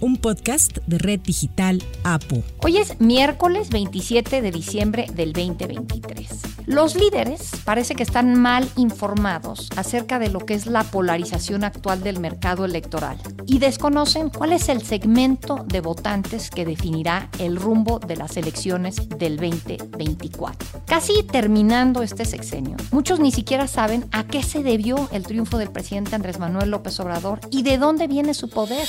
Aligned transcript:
un 0.00 0.16
podcast 0.16 0.78
de 0.86 0.98
Red 0.98 1.20
Digital 1.20 1.82
APO. 2.04 2.42
Hoy 2.62 2.78
es 2.78 3.00
miércoles 3.00 3.70
27 3.70 4.40
de 4.40 4.50
diciembre 4.50 5.06
del 5.12 5.32
2023. 5.32 6.40
Los 6.66 6.94
líderes 6.94 7.50
parece 7.64 7.94
que 7.94 8.02
están 8.02 8.40
mal 8.40 8.68
informados 8.76 9.68
acerca 9.76 10.18
de 10.18 10.28
lo 10.28 10.40
que 10.40 10.54
es 10.54 10.66
la 10.66 10.84
polarización 10.84 11.64
actual 11.64 12.02
del 12.02 12.20
mercado 12.20 12.64
electoral 12.64 13.18
y 13.46 13.58
desconocen 13.58 14.30
cuál 14.30 14.52
es 14.52 14.68
el 14.68 14.82
segmento 14.82 15.64
de 15.66 15.80
votantes 15.80 16.50
que 16.50 16.64
definirá 16.64 17.28
el 17.38 17.56
rumbo 17.56 17.98
de 17.98 18.16
las 18.16 18.36
elecciones 18.36 19.08
del 19.18 19.36
2024. 19.36 20.82
Casi 20.86 21.22
terminando 21.24 22.02
este 22.02 22.24
sexenio, 22.24 22.76
muchos 22.90 23.20
ni 23.20 23.32
siquiera 23.32 23.66
saben 23.66 24.06
a 24.12 24.26
qué 24.26 24.42
se 24.42 24.62
debió 24.62 25.08
el 25.12 25.24
triunfo 25.24 25.58
del 25.58 25.70
presidente 25.70 26.14
Andrés 26.14 26.38
Manuel 26.38 26.70
López 26.70 26.98
Obrador 27.00 27.40
y 27.50 27.62
de 27.62 27.78
dónde 27.78 28.06
viene 28.06 28.32
su 28.34 28.48
poder. 28.48 28.86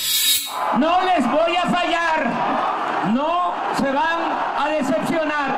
No 0.77 1.01
les 1.01 1.29
voy 1.29 1.55
a 1.55 1.63
fallar, 1.63 2.25
no 3.13 3.53
se 3.77 3.91
van 3.91 4.19
a 4.59 4.67
decepcionar. 4.69 5.55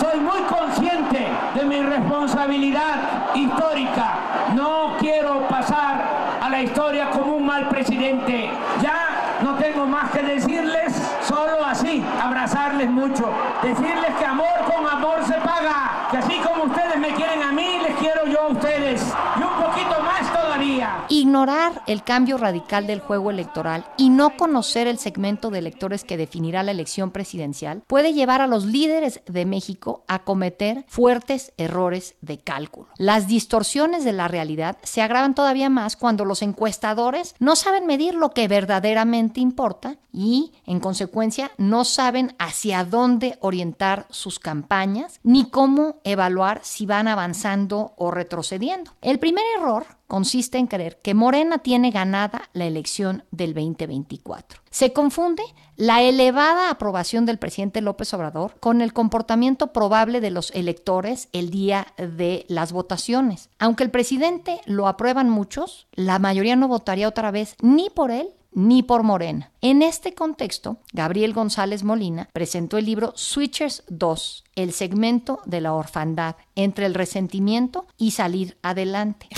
Soy 0.00 0.20
muy 0.20 0.40
consciente 0.42 1.28
de 1.54 1.64
mi 1.64 1.80
responsabilidad 1.82 3.34
histórica. 3.34 4.14
No 4.54 4.96
quiero 4.98 5.46
pasar 5.48 6.04
a 6.40 6.48
la 6.48 6.62
historia 6.62 7.10
como 7.10 7.36
un 7.36 7.46
mal 7.46 7.68
presidente. 7.68 8.50
Ya 8.82 9.38
no 9.42 9.54
tengo 9.54 9.86
más 9.86 10.10
que 10.10 10.22
decirles, 10.22 10.92
solo 11.22 11.64
así, 11.64 12.04
abrazarles 12.22 12.90
mucho. 12.90 13.32
Decirles 13.62 14.14
que 14.18 14.24
amor 14.24 14.64
con 14.66 14.86
amor 14.88 15.24
se 15.24 15.34
paga. 15.34 16.08
Que 16.10 16.18
así 16.18 16.40
como 16.40 16.64
ustedes 16.64 16.98
me 16.98 17.08
quieren 17.14 17.42
a 17.42 17.52
mí, 17.52 17.80
les 17.82 17.96
quiero 17.96 18.26
yo 18.26 18.42
a 18.42 18.48
ustedes. 18.48 19.14
Y 19.38 19.42
un 19.42 19.64
poquito 19.64 20.02
más 20.02 20.32
todavía. 20.32 21.04
Ignorar 21.22 21.84
el 21.86 22.02
cambio 22.02 22.36
radical 22.36 22.88
del 22.88 22.98
juego 22.98 23.30
electoral 23.30 23.86
y 23.96 24.10
no 24.10 24.36
conocer 24.36 24.88
el 24.88 24.98
segmento 24.98 25.50
de 25.50 25.60
electores 25.60 26.02
que 26.02 26.16
definirá 26.16 26.64
la 26.64 26.72
elección 26.72 27.12
presidencial 27.12 27.84
puede 27.86 28.12
llevar 28.12 28.40
a 28.40 28.48
los 28.48 28.64
líderes 28.64 29.20
de 29.26 29.46
México 29.46 30.02
a 30.08 30.24
cometer 30.24 30.84
fuertes 30.88 31.52
errores 31.58 32.16
de 32.22 32.38
cálculo. 32.38 32.88
Las 32.96 33.28
distorsiones 33.28 34.04
de 34.04 34.12
la 34.12 34.26
realidad 34.26 34.78
se 34.82 35.00
agravan 35.00 35.36
todavía 35.36 35.70
más 35.70 35.94
cuando 35.94 36.24
los 36.24 36.42
encuestadores 36.42 37.36
no 37.38 37.54
saben 37.54 37.86
medir 37.86 38.14
lo 38.14 38.30
que 38.30 38.48
verdaderamente 38.48 39.38
importa 39.38 39.98
y, 40.12 40.52
en 40.66 40.80
consecuencia, 40.80 41.52
no 41.56 41.84
saben 41.84 42.34
hacia 42.40 42.84
dónde 42.84 43.38
orientar 43.40 44.06
sus 44.10 44.40
campañas 44.40 45.20
ni 45.22 45.48
cómo 45.48 46.00
evaluar 46.02 46.60
si 46.64 46.84
van 46.84 47.06
avanzando 47.06 47.94
o 47.96 48.10
retrocediendo. 48.10 48.90
El 49.00 49.20
primer 49.20 49.44
error 49.56 49.86
consiste 50.12 50.58
en 50.58 50.66
creer 50.66 50.98
que 51.00 51.14
Morena 51.14 51.60
tiene 51.60 51.90
ganada 51.90 52.50
la 52.52 52.66
elección 52.66 53.24
del 53.30 53.54
2024. 53.54 54.60
Se 54.68 54.92
confunde 54.92 55.42
la 55.78 56.02
elevada 56.02 56.68
aprobación 56.68 57.24
del 57.24 57.38
presidente 57.38 57.80
López 57.80 58.12
Obrador 58.12 58.60
con 58.60 58.82
el 58.82 58.92
comportamiento 58.92 59.72
probable 59.72 60.20
de 60.20 60.30
los 60.30 60.50
electores 60.50 61.30
el 61.32 61.48
día 61.48 61.94
de 61.96 62.44
las 62.48 62.72
votaciones. 62.72 63.48
Aunque 63.58 63.84
el 63.84 63.90
presidente 63.90 64.60
lo 64.66 64.86
aprueban 64.86 65.30
muchos, 65.30 65.86
la 65.94 66.18
mayoría 66.18 66.56
no 66.56 66.68
votaría 66.68 67.08
otra 67.08 67.30
vez 67.30 67.56
ni 67.62 67.88
por 67.88 68.10
él 68.10 68.28
ni 68.52 68.82
por 68.82 69.04
Morena. 69.04 69.50
En 69.62 69.80
este 69.80 70.12
contexto, 70.12 70.76
Gabriel 70.92 71.32
González 71.32 71.84
Molina 71.84 72.28
presentó 72.34 72.76
el 72.76 72.84
libro 72.84 73.14
Switchers 73.16 73.82
2, 73.88 74.44
el 74.56 74.74
segmento 74.74 75.40
de 75.46 75.62
la 75.62 75.72
orfandad 75.72 76.36
entre 76.54 76.84
el 76.84 76.92
resentimiento 76.92 77.86
y 77.96 78.10
salir 78.10 78.58
adelante. 78.60 79.30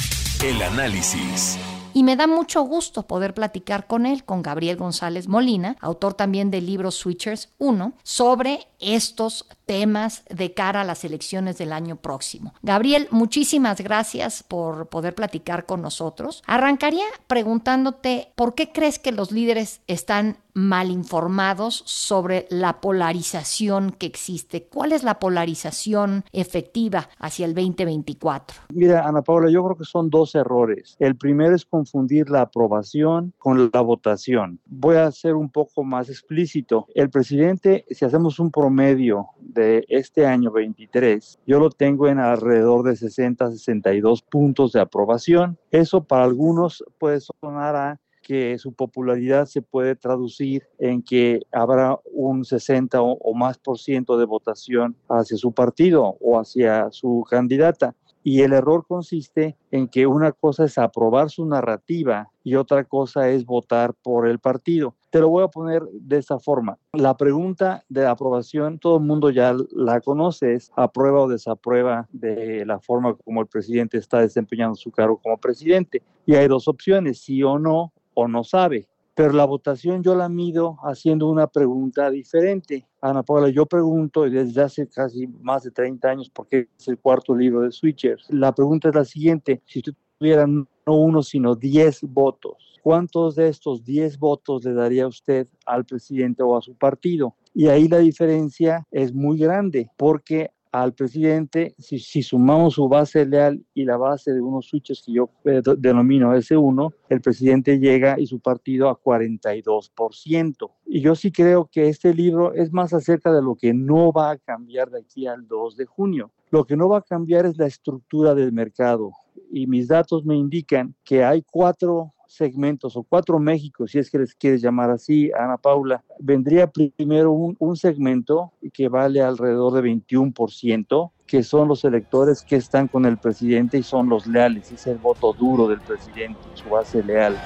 El 0.44 0.60
análisis. 0.60 1.58
Y 1.94 2.02
me 2.02 2.16
da 2.16 2.26
mucho 2.26 2.60
gusto 2.60 3.06
poder 3.06 3.32
platicar 3.32 3.86
con 3.86 4.04
él, 4.04 4.24
con 4.24 4.42
Gabriel 4.42 4.76
González 4.76 5.26
Molina, 5.26 5.76
autor 5.80 6.12
también 6.12 6.50
del 6.50 6.66
libro 6.66 6.90
Switchers 6.90 7.48
1, 7.56 7.94
sobre 8.02 8.66
estos 8.78 9.46
temas 9.66 10.24
de 10.28 10.52
cara 10.54 10.82
a 10.82 10.84
las 10.84 11.04
elecciones 11.04 11.58
del 11.58 11.72
año 11.72 11.96
próximo. 11.96 12.54
Gabriel, 12.62 13.08
muchísimas 13.10 13.80
gracias 13.80 14.42
por 14.42 14.88
poder 14.88 15.14
platicar 15.14 15.66
con 15.66 15.82
nosotros. 15.82 16.42
Arrancaría 16.46 17.06
preguntándote 17.26 18.32
por 18.34 18.54
qué 18.54 18.72
crees 18.72 18.98
que 18.98 19.12
los 19.12 19.32
líderes 19.32 19.80
están 19.86 20.36
mal 20.54 20.90
informados 20.90 21.82
sobre 21.84 22.46
la 22.48 22.80
polarización 22.80 23.90
que 23.90 24.06
existe. 24.06 24.64
¿Cuál 24.64 24.92
es 24.92 25.02
la 25.02 25.18
polarización 25.18 26.24
efectiva 26.32 27.08
hacia 27.18 27.44
el 27.46 27.54
2024? 27.54 28.62
Mira, 28.72 29.06
Ana 29.06 29.22
Paula, 29.22 29.50
yo 29.50 29.64
creo 29.64 29.76
que 29.76 29.84
son 29.84 30.10
dos 30.10 30.34
errores. 30.34 30.96
El 31.00 31.16
primero 31.16 31.54
es 31.54 31.64
confundir 31.66 32.30
la 32.30 32.42
aprobación 32.42 33.34
con 33.38 33.70
la 33.72 33.80
votación. 33.80 34.60
Voy 34.64 34.96
a 34.96 35.10
ser 35.10 35.34
un 35.34 35.50
poco 35.50 35.82
más 35.82 36.08
explícito. 36.08 36.86
El 36.94 37.10
presidente, 37.10 37.84
si 37.90 38.04
hacemos 38.04 38.38
un 38.38 38.50
promedio 38.50 39.30
de 39.54 39.84
este 39.88 40.26
año 40.26 40.50
23, 40.50 41.38
yo 41.46 41.58
lo 41.58 41.70
tengo 41.70 42.08
en 42.08 42.18
alrededor 42.18 42.82
de 42.84 42.96
60, 42.96 43.50
62 43.52 44.22
puntos 44.22 44.72
de 44.72 44.80
aprobación. 44.80 45.58
Eso 45.70 46.04
para 46.04 46.24
algunos 46.24 46.84
puede 46.98 47.20
sonar 47.20 47.76
a 47.76 48.00
que 48.24 48.58
su 48.58 48.72
popularidad 48.72 49.46
se 49.46 49.62
puede 49.62 49.94
traducir 49.94 50.66
en 50.78 51.02
que 51.02 51.42
habrá 51.52 52.00
un 52.10 52.44
60 52.44 53.00
o, 53.00 53.34
más 53.34 53.58
por 53.58 53.78
ciento 53.78 54.16
de 54.16 54.24
votación 54.24 54.96
hacia 55.08 55.36
su 55.36 55.52
partido 55.52 56.16
o 56.20 56.40
hacia 56.40 56.90
su 56.90 57.24
candidata. 57.28 57.94
Y 58.26 58.40
el 58.40 58.54
error 58.54 58.86
consiste 58.88 59.58
en 59.70 59.86
que 59.86 60.06
una 60.06 60.32
cosa 60.32 60.64
es 60.64 60.78
aprobar 60.78 61.28
su 61.28 61.44
narrativa 61.44 62.30
y 62.42 62.54
otra 62.54 62.84
cosa 62.84 63.28
es 63.28 63.44
votar 63.44 63.92
por 63.92 64.26
el 64.26 64.38
partido. 64.38 64.96
Te 65.10 65.20
lo 65.20 65.28
voy 65.28 65.44
a 65.44 65.48
poner 65.48 65.82
de 65.92 66.16
esta 66.16 66.38
forma. 66.38 66.78
La 66.94 67.18
pregunta 67.18 67.84
de 67.90 68.06
aprobación, 68.06 68.78
todo 68.78 68.96
el 68.96 69.04
mundo 69.04 69.28
ya 69.28 69.54
la 69.72 70.00
conoce, 70.00 70.54
es 70.54 70.72
aprueba 70.74 71.20
o 71.20 71.28
desaprueba 71.28 72.08
de 72.12 72.64
la 72.64 72.80
forma 72.80 73.14
como 73.14 73.42
el 73.42 73.46
presidente 73.46 73.98
está 73.98 74.20
desempeñando 74.20 74.74
su 74.74 74.90
cargo 74.90 75.20
como 75.22 75.36
presidente. 75.36 76.02
Y 76.24 76.34
hay 76.34 76.48
dos 76.48 76.66
opciones, 76.66 77.20
sí 77.20 77.42
o 77.42 77.58
no, 77.58 77.92
o 78.14 78.26
no 78.26 78.42
sabe. 78.42 78.88
Pero 79.14 79.32
la 79.32 79.44
votación 79.44 80.02
yo 80.02 80.14
la 80.16 80.28
mido 80.28 80.78
haciendo 80.82 81.28
una 81.28 81.46
pregunta 81.46 82.10
diferente. 82.10 82.88
Ana 83.04 83.22
Paula, 83.22 83.50
yo 83.50 83.66
pregunto 83.66 84.22
desde 84.22 84.62
hace 84.62 84.88
casi 84.88 85.26
más 85.26 85.62
de 85.62 85.70
30 85.70 86.08
años, 86.08 86.30
porque 86.30 86.68
es 86.78 86.88
el 86.88 86.98
cuarto 86.98 87.36
libro 87.36 87.60
de 87.60 87.70
Switchers. 87.70 88.24
La 88.30 88.54
pregunta 88.54 88.88
es 88.88 88.94
la 88.94 89.04
siguiente: 89.04 89.60
si 89.66 89.80
usted 89.80 89.92
tuviera 90.18 90.46
no 90.46 90.64
uno, 90.86 91.22
sino 91.22 91.54
10 91.54 92.00
votos, 92.04 92.80
¿cuántos 92.82 93.34
de 93.34 93.48
estos 93.48 93.84
10 93.84 94.18
votos 94.18 94.64
le 94.64 94.72
daría 94.72 95.06
usted 95.06 95.46
al 95.66 95.84
presidente 95.84 96.42
o 96.42 96.56
a 96.56 96.62
su 96.62 96.74
partido? 96.76 97.34
Y 97.52 97.66
ahí 97.66 97.88
la 97.88 97.98
diferencia 97.98 98.86
es 98.90 99.12
muy 99.12 99.36
grande, 99.36 99.90
porque 99.98 100.52
al 100.74 100.92
presidente, 100.92 101.76
si, 101.78 102.00
sumamos 102.24 102.74
su 102.74 102.88
base 102.88 103.24
leal 103.24 103.64
y 103.74 103.84
la 103.84 103.96
base 103.96 104.32
de 104.32 104.40
unos 104.40 104.66
switches 104.66 105.04
que 105.06 105.12
yo 105.12 105.30
eh, 105.44 105.62
denomino 105.78 106.34
S1, 106.34 106.92
el 107.10 107.20
presidente 107.20 107.78
llega 107.78 108.18
y 108.18 108.26
su 108.26 108.40
partido 108.40 108.88
a 108.88 109.00
42%. 109.00 110.70
Y 110.86 111.00
yo 111.00 111.14
sí 111.14 111.30
creo 111.30 111.70
que 111.70 111.88
este 111.88 112.12
libro 112.12 112.52
es 112.54 112.72
más 112.72 112.92
acerca 112.92 113.32
de 113.32 113.40
lo 113.40 113.54
que 113.54 113.72
no 113.72 114.10
va 114.10 114.32
a 114.32 114.36
cambiar 114.36 114.90
de 114.90 114.98
aquí 114.98 115.28
al 115.28 115.46
2 115.46 115.76
de 115.76 115.86
junio. 115.86 116.32
Lo 116.50 116.64
que 116.64 116.76
no 116.76 116.88
va 116.88 116.98
a 116.98 117.02
cambiar 117.02 117.46
es 117.46 117.56
la 117.56 117.66
estructura 117.66 118.34
del 118.34 118.50
mercado. 118.50 119.12
Y 119.52 119.68
mis 119.68 119.86
datos 119.86 120.24
me 120.24 120.34
indican 120.34 120.96
que 121.04 121.22
hay 121.22 121.44
cuatro 121.48 122.13
segmentos 122.26 122.96
o 122.96 123.02
cuatro 123.02 123.38
México, 123.38 123.86
si 123.86 123.98
es 123.98 124.10
que 124.10 124.18
les 124.18 124.34
quieres 124.34 124.62
llamar 124.62 124.90
así, 124.90 125.30
Ana 125.32 125.56
Paula, 125.56 126.04
vendría 126.18 126.70
primero 126.70 127.32
un, 127.32 127.56
un 127.58 127.76
segmento 127.76 128.52
que 128.72 128.88
vale 128.88 129.22
alrededor 129.22 129.72
de 129.74 129.90
21%, 129.90 131.10
que 131.26 131.42
son 131.42 131.68
los 131.68 131.84
electores 131.84 132.42
que 132.42 132.56
están 132.56 132.88
con 132.88 133.06
el 133.06 133.18
presidente 133.18 133.78
y 133.78 133.82
son 133.82 134.08
los 134.08 134.26
leales, 134.26 134.70
es 134.72 134.86
el 134.86 134.98
voto 134.98 135.32
duro 135.32 135.68
del 135.68 135.80
presidente, 135.80 136.40
su 136.54 136.68
base 136.68 137.02
leal. 137.02 137.36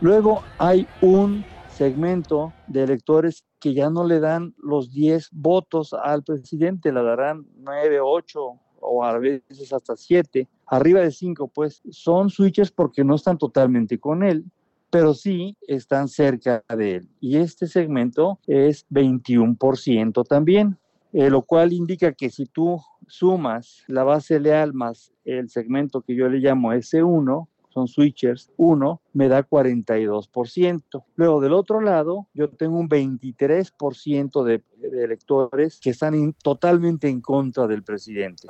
Luego 0.00 0.42
hay 0.58 0.86
un 1.00 1.44
segmento 1.70 2.52
de 2.68 2.84
electores 2.84 3.44
que 3.58 3.74
ya 3.74 3.90
no 3.90 4.04
le 4.04 4.20
dan 4.20 4.54
los 4.58 4.92
10 4.92 5.30
votos 5.32 5.92
al 5.92 6.22
presidente, 6.22 6.92
le 6.92 7.02
darán 7.02 7.46
9, 7.56 8.00
8 8.00 8.60
o 8.88 9.04
a 9.04 9.18
veces 9.18 9.72
hasta 9.72 9.96
7, 9.96 10.48
arriba 10.66 11.00
de 11.00 11.10
5, 11.10 11.48
pues 11.48 11.82
son 11.90 12.30
switches 12.30 12.70
porque 12.70 13.04
no 13.04 13.14
están 13.14 13.38
totalmente 13.38 13.98
con 13.98 14.22
él, 14.22 14.44
pero 14.90 15.14
sí 15.14 15.56
están 15.66 16.08
cerca 16.08 16.64
de 16.76 16.96
él. 16.96 17.08
Y 17.20 17.36
este 17.36 17.66
segmento 17.66 18.38
es 18.46 18.86
21% 18.90 20.24
también, 20.26 20.78
eh, 21.12 21.30
lo 21.30 21.42
cual 21.42 21.72
indica 21.72 22.12
que 22.12 22.30
si 22.30 22.46
tú 22.46 22.80
sumas 23.06 23.84
la 23.86 24.04
base 24.04 24.40
leal 24.40 24.74
más 24.74 25.12
el 25.24 25.48
segmento 25.48 26.02
que 26.02 26.14
yo 26.14 26.28
le 26.28 26.38
llamo 26.38 26.72
S1, 26.72 27.48
son 27.68 27.88
switchers 27.88 28.52
1, 28.56 29.00
me 29.12 29.28
da 29.28 29.46
42%. 29.46 31.04
Luego 31.16 31.40
del 31.40 31.52
otro 31.52 31.80
lado, 31.80 32.26
yo 32.34 32.48
tengo 32.50 32.78
un 32.78 32.88
23% 32.88 34.44
de, 34.44 34.62
de, 34.76 35.04
electores 35.04 35.80
que 35.80 35.90
están 35.90 36.34
totalmente 36.42 37.08
en 37.08 37.20
contra 37.20 37.66
del 37.66 37.82
presidente. 37.82 38.48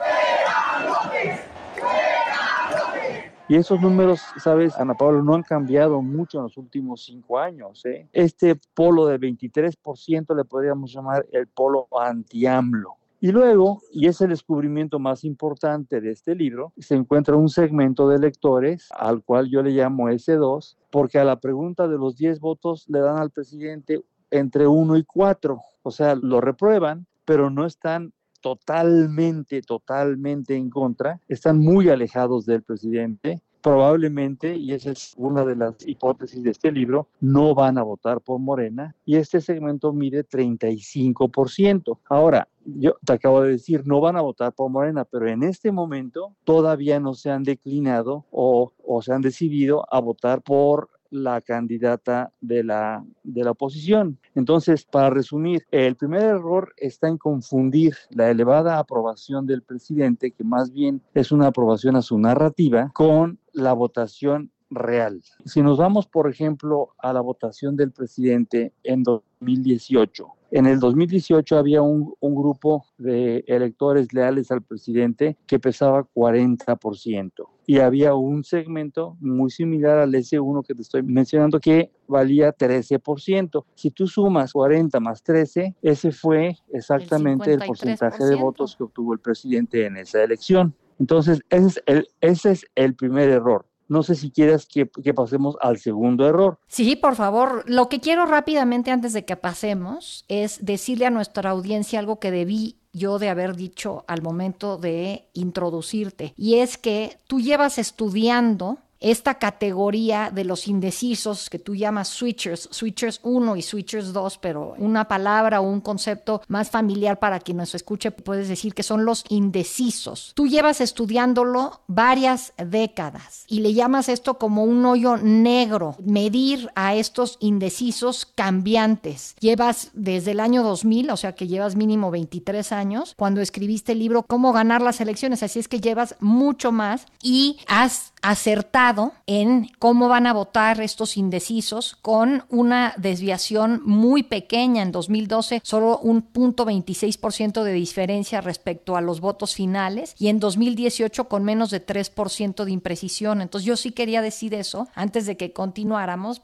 Y 3.50 3.56
esos 3.56 3.80
números, 3.80 4.20
sabes, 4.36 4.76
Ana 4.76 4.92
Paula, 4.92 5.22
no 5.22 5.34
han 5.34 5.42
cambiado 5.42 6.02
mucho 6.02 6.36
en 6.36 6.44
los 6.44 6.58
últimos 6.58 7.02
cinco 7.06 7.38
años. 7.38 7.82
¿eh? 7.86 8.06
Este 8.12 8.60
polo 8.74 9.06
de 9.06 9.18
23% 9.18 10.36
le 10.36 10.44
podríamos 10.44 10.92
llamar 10.92 11.26
el 11.32 11.46
polo 11.46 11.88
anti-AMLO. 11.98 12.97
Y 13.20 13.32
luego, 13.32 13.82
y 13.92 14.06
es 14.06 14.20
el 14.20 14.30
descubrimiento 14.30 15.00
más 15.00 15.24
importante 15.24 16.00
de 16.00 16.12
este 16.12 16.36
libro, 16.36 16.72
se 16.78 16.94
encuentra 16.94 17.34
un 17.34 17.48
segmento 17.48 18.08
de 18.08 18.20
lectores 18.20 18.88
al 18.92 19.24
cual 19.24 19.48
yo 19.50 19.60
le 19.62 19.70
llamo 19.70 20.08
S2, 20.08 20.76
porque 20.90 21.18
a 21.18 21.24
la 21.24 21.40
pregunta 21.40 21.88
de 21.88 21.98
los 21.98 22.16
10 22.16 22.38
votos 22.38 22.84
le 22.88 23.00
dan 23.00 23.18
al 23.18 23.30
presidente 23.30 24.00
entre 24.30 24.68
1 24.68 24.96
y 24.96 25.04
4. 25.04 25.58
O 25.82 25.90
sea, 25.90 26.14
lo 26.14 26.40
reprueban, 26.40 27.06
pero 27.24 27.50
no 27.50 27.66
están 27.66 28.12
totalmente, 28.40 29.62
totalmente 29.62 30.54
en 30.54 30.70
contra, 30.70 31.20
están 31.28 31.58
muy 31.58 31.88
alejados 31.88 32.46
del 32.46 32.62
presidente. 32.62 33.42
Probablemente, 33.62 34.56
y 34.56 34.72
esa 34.72 34.92
es 34.92 35.14
una 35.16 35.44
de 35.44 35.56
las 35.56 35.74
hipótesis 35.86 36.42
de 36.42 36.50
este 36.50 36.70
libro, 36.70 37.08
no 37.20 37.54
van 37.54 37.76
a 37.78 37.82
votar 37.82 38.20
por 38.20 38.38
Morena 38.38 38.94
y 39.04 39.16
este 39.16 39.40
segmento 39.40 39.92
mide 39.92 40.24
35%. 40.24 41.98
Ahora, 42.08 42.48
yo 42.64 42.94
te 43.04 43.14
acabo 43.14 43.42
de 43.42 43.52
decir, 43.52 43.86
no 43.86 44.00
van 44.00 44.16
a 44.16 44.20
votar 44.20 44.52
por 44.52 44.70
Morena, 44.70 45.04
pero 45.04 45.28
en 45.28 45.42
este 45.42 45.72
momento 45.72 46.34
todavía 46.44 47.00
no 47.00 47.14
se 47.14 47.30
han 47.30 47.42
declinado 47.42 48.26
o, 48.30 48.72
o 48.84 49.02
se 49.02 49.12
han 49.12 49.22
decidido 49.22 49.86
a 49.92 50.00
votar 50.00 50.42
por 50.42 50.90
la 51.10 51.40
candidata 51.40 52.32
de 52.40 52.64
la, 52.64 53.04
de 53.22 53.44
la 53.44 53.52
oposición. 53.52 54.18
Entonces, 54.34 54.84
para 54.84 55.10
resumir, 55.10 55.66
el 55.70 55.96
primer 55.96 56.22
error 56.22 56.74
está 56.76 57.08
en 57.08 57.18
confundir 57.18 57.94
la 58.10 58.30
elevada 58.30 58.78
aprobación 58.78 59.46
del 59.46 59.62
presidente, 59.62 60.30
que 60.30 60.44
más 60.44 60.72
bien 60.72 61.02
es 61.14 61.32
una 61.32 61.48
aprobación 61.48 61.96
a 61.96 62.02
su 62.02 62.18
narrativa, 62.18 62.90
con 62.94 63.38
la 63.52 63.72
votación 63.72 64.50
real. 64.70 65.22
Si 65.44 65.62
nos 65.62 65.78
vamos, 65.78 66.06
por 66.06 66.30
ejemplo, 66.30 66.94
a 66.98 67.12
la 67.12 67.20
votación 67.20 67.76
del 67.76 67.92
presidente 67.92 68.72
en 68.82 69.02
2018, 69.02 70.26
en 70.50 70.66
el 70.66 70.80
2018 70.80 71.58
había 71.58 71.82
un, 71.82 72.14
un, 72.20 72.34
grupo 72.34 72.86
de 72.96 73.44
electores 73.46 74.12
leales 74.12 74.50
al 74.50 74.62
presidente 74.62 75.36
que 75.46 75.58
pesaba 75.58 76.06
40% 76.14 77.32
y 77.66 77.80
había 77.80 78.14
un 78.14 78.44
segmento 78.44 79.18
muy 79.20 79.50
similar 79.50 79.98
al 79.98 80.12
S1 80.12 80.66
que 80.66 80.74
te 80.74 80.80
estoy 80.80 81.02
mencionando 81.02 81.60
que 81.60 81.90
valía 82.06 82.56
13%. 82.56 83.64
Si 83.74 83.90
tú 83.90 84.06
sumas 84.06 84.54
40 84.54 84.98
más 85.00 85.22
13, 85.22 85.76
ese 85.82 86.10
fue 86.10 86.56
exactamente 86.72 87.52
el, 87.52 87.60
el 87.60 87.66
porcentaje 87.66 88.24
de 88.24 88.36
votos 88.36 88.74
que 88.74 88.84
obtuvo 88.84 89.12
el 89.12 89.18
presidente 89.18 89.84
en 89.84 89.98
esa 89.98 90.22
elección. 90.22 90.74
Entonces, 90.98 91.40
ese 91.50 91.66
es 91.66 91.82
el, 91.84 92.08
ese 92.22 92.50
es 92.52 92.66
el 92.74 92.94
primer 92.94 93.28
error. 93.28 93.66
No 93.88 94.02
sé 94.02 94.14
si 94.14 94.30
quieres 94.30 94.66
que, 94.66 94.88
que, 94.88 95.14
pasemos 95.14 95.56
al 95.60 95.78
segundo 95.78 96.28
error. 96.28 96.58
Sí, 96.68 96.94
por 96.94 97.16
favor. 97.16 97.64
Lo 97.66 97.88
que 97.88 98.00
quiero 98.00 98.26
rápidamente 98.26 98.90
antes 98.90 99.12
de 99.12 99.24
que 99.24 99.36
pasemos 99.36 100.24
es 100.28 100.64
decirle 100.64 101.06
a 101.06 101.10
nuestra 101.10 101.50
audiencia 101.50 101.98
algo 101.98 102.20
que 102.20 102.30
debí 102.30 102.76
yo 102.92 103.18
de 103.18 103.28
haber 103.28 103.56
dicho 103.56 104.04
al 104.06 104.22
momento 104.22 104.76
de 104.76 105.28
introducirte. 105.32 106.34
Y 106.36 106.56
es 106.56 106.76
que 106.76 107.18
tú 107.26 107.40
llevas 107.40 107.78
estudiando 107.78 108.78
esta 109.00 109.34
categoría 109.34 110.30
de 110.32 110.44
los 110.44 110.68
indecisos 110.68 111.50
que 111.50 111.58
tú 111.58 111.74
llamas 111.74 112.08
switchers, 112.08 112.68
switchers 112.70 113.20
1 113.22 113.56
y 113.56 113.62
switchers 113.62 114.12
2, 114.12 114.38
pero 114.38 114.74
una 114.78 115.06
palabra 115.06 115.60
o 115.60 115.68
un 115.68 115.80
concepto 115.80 116.42
más 116.48 116.70
familiar 116.70 117.18
para 117.18 117.40
quien 117.40 117.58
nos 117.58 117.74
escuche, 117.74 118.10
puedes 118.10 118.48
decir 118.48 118.74
que 118.74 118.82
son 118.82 119.04
los 119.04 119.24
indecisos. 119.28 120.32
Tú 120.34 120.46
llevas 120.46 120.80
estudiándolo 120.80 121.80
varias 121.86 122.52
décadas 122.56 123.44
y 123.46 123.60
le 123.60 123.74
llamas 123.74 124.08
esto 124.08 124.38
como 124.38 124.64
un 124.64 124.84
hoyo 124.84 125.16
negro, 125.16 125.96
medir 126.00 126.70
a 126.74 126.94
estos 126.94 127.36
indecisos 127.40 128.26
cambiantes. 128.26 129.34
Llevas 129.40 129.90
desde 129.94 130.32
el 130.32 130.40
año 130.40 130.62
2000, 130.62 131.10
o 131.10 131.16
sea 131.16 131.34
que 131.34 131.46
llevas 131.46 131.76
mínimo 131.76 132.10
23 132.10 132.72
años, 132.72 133.14
cuando 133.16 133.40
escribiste 133.40 133.92
el 133.92 134.00
libro 134.00 134.22
Cómo 134.22 134.52
ganar 134.52 134.82
las 134.82 135.00
elecciones, 135.00 135.42
así 135.42 135.58
es 135.58 135.68
que 135.68 135.80
llevas 135.80 136.16
mucho 136.20 136.72
más 136.72 137.06
y 137.22 137.58
has 137.66 138.12
acertado 138.22 139.12
en 139.26 139.68
cómo 139.78 140.08
van 140.08 140.26
a 140.26 140.32
votar 140.32 140.80
estos 140.80 141.16
indecisos 141.16 141.96
con 142.02 142.44
una 142.48 142.94
desviación 142.96 143.80
muy 143.84 144.22
pequeña 144.22 144.82
en 144.82 144.92
2012, 144.92 145.60
solo 145.62 145.98
un 145.98 146.22
punto 146.22 146.66
26% 146.66 147.62
de 147.62 147.72
diferencia 147.72 148.40
respecto 148.40 148.96
a 148.96 149.00
los 149.00 149.20
votos 149.20 149.54
finales 149.54 150.14
y 150.18 150.28
en 150.28 150.40
2018 150.40 151.28
con 151.28 151.44
menos 151.44 151.70
de 151.70 151.84
3% 151.84 152.64
de 152.64 152.70
imprecisión. 152.70 153.40
Entonces 153.40 153.66
yo 153.66 153.76
sí 153.76 153.92
quería 153.92 154.22
decir 154.22 154.54
eso 154.54 154.88
antes 154.94 155.26
de 155.26 155.36
que 155.36 155.52
continuáramos 155.52 156.42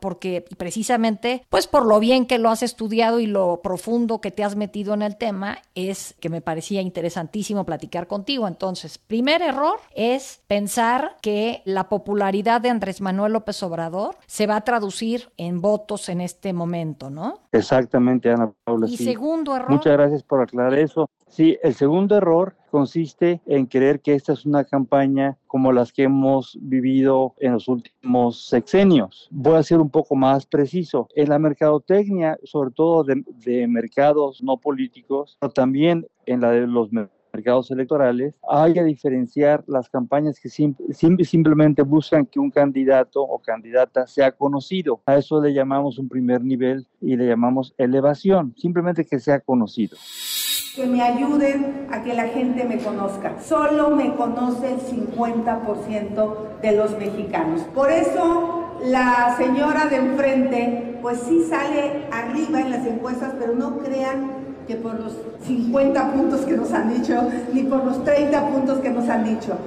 porque 0.00 0.44
precisamente 0.56 1.44
pues 1.48 1.66
por 1.66 1.86
lo 1.86 1.98
bien 2.00 2.26
que 2.26 2.38
lo 2.38 2.50
has 2.50 2.62
estudiado 2.62 3.20
y 3.20 3.26
lo 3.26 3.60
profundo 3.62 4.20
que 4.20 4.30
te 4.30 4.44
has 4.44 4.56
metido 4.56 4.94
en 4.94 5.02
el 5.02 5.16
tema 5.16 5.58
es 5.74 6.14
que 6.20 6.28
me 6.28 6.40
parecía 6.40 6.80
interesantísimo 6.80 7.64
platicar 7.64 8.06
contigo. 8.06 8.46
Entonces, 8.46 8.98
primer 8.98 9.42
error 9.42 9.80
es 9.94 10.40
pensar 10.46 10.99
que 11.20 11.62
la 11.64 11.88
popularidad 11.88 12.60
de 12.60 12.70
Andrés 12.70 13.00
Manuel 13.00 13.32
López 13.32 13.62
Obrador 13.62 14.16
se 14.26 14.46
va 14.46 14.56
a 14.56 14.60
traducir 14.62 15.30
en 15.36 15.60
votos 15.60 16.08
en 16.08 16.20
este 16.20 16.52
momento, 16.52 17.10
¿no? 17.10 17.40
Exactamente, 17.52 18.30
Ana 18.30 18.52
Paula. 18.64 18.86
Y 18.88 18.96
sí. 18.96 19.04
segundo 19.04 19.56
error. 19.56 19.70
Muchas 19.70 19.92
gracias 19.92 20.22
por 20.22 20.40
aclarar 20.40 20.74
eso. 20.74 21.08
Sí, 21.28 21.56
el 21.62 21.74
segundo 21.74 22.16
error 22.16 22.56
consiste 22.72 23.40
en 23.46 23.66
creer 23.66 24.00
que 24.00 24.14
esta 24.14 24.32
es 24.32 24.44
una 24.44 24.64
campaña 24.64 25.38
como 25.46 25.72
las 25.72 25.92
que 25.92 26.04
hemos 26.04 26.58
vivido 26.60 27.34
en 27.38 27.52
los 27.52 27.68
últimos 27.68 28.46
sexenios. 28.48 29.28
Voy 29.30 29.56
a 29.56 29.62
ser 29.62 29.78
un 29.78 29.90
poco 29.90 30.16
más 30.16 30.46
preciso. 30.46 31.08
En 31.14 31.28
la 31.28 31.38
mercadotecnia, 31.38 32.36
sobre 32.42 32.72
todo 32.72 33.04
de, 33.04 33.22
de 33.44 33.68
mercados 33.68 34.42
no 34.42 34.56
políticos, 34.56 35.36
pero 35.40 35.52
también 35.52 36.06
en 36.26 36.40
la 36.40 36.50
de 36.50 36.66
los 36.66 36.92
mercados 36.92 37.19
mercados 37.32 37.70
electorales, 37.70 38.34
hay 38.48 38.78
a 38.78 38.84
diferenciar 38.84 39.64
las 39.66 39.88
campañas 39.88 40.38
que 40.40 40.48
sim 40.48 40.74
simplemente 41.22 41.82
buscan 41.82 42.26
que 42.26 42.38
un 42.38 42.50
candidato 42.50 43.22
o 43.22 43.38
candidata 43.38 44.06
sea 44.06 44.32
conocido. 44.32 45.00
A 45.06 45.16
eso 45.16 45.40
le 45.40 45.52
llamamos 45.52 45.98
un 45.98 46.08
primer 46.08 46.42
nivel 46.42 46.86
y 47.00 47.16
le 47.16 47.26
llamamos 47.26 47.74
elevación, 47.78 48.54
simplemente 48.56 49.04
que 49.04 49.18
sea 49.18 49.40
conocido 49.40 49.96
que 50.74 50.86
me 50.86 51.02
ayuden 51.02 51.88
a 51.90 52.02
que 52.02 52.14
la 52.14 52.28
gente 52.28 52.64
me 52.64 52.78
conozca. 52.78 53.40
Solo 53.40 53.90
me 53.90 54.14
conoce 54.14 54.74
el 54.74 54.80
50% 54.80 56.60
de 56.62 56.76
los 56.76 56.96
mexicanos. 56.96 57.62
Por 57.74 57.90
eso 57.90 58.78
la 58.84 59.34
señora 59.36 59.86
de 59.86 59.96
enfrente, 59.96 60.98
pues 61.02 61.20
sí 61.20 61.44
sale 61.48 62.06
arriba 62.12 62.60
en 62.60 62.70
las 62.70 62.86
encuestas, 62.86 63.34
pero 63.38 63.54
no 63.54 63.78
crean 63.78 64.39
que 64.70 64.76
por 64.76 65.00
los 65.00 65.12
50 65.40 66.12
puntos 66.12 66.42
que 66.42 66.56
nos 66.56 66.72
han 66.72 66.94
dicho, 66.94 67.14
ni 67.52 67.64
por 67.64 67.84
los 67.84 68.04
30 68.04 68.50
puntos 68.50 68.78
que 68.78 68.90
nos 68.90 69.08
han 69.08 69.24
dicho. 69.24 69.58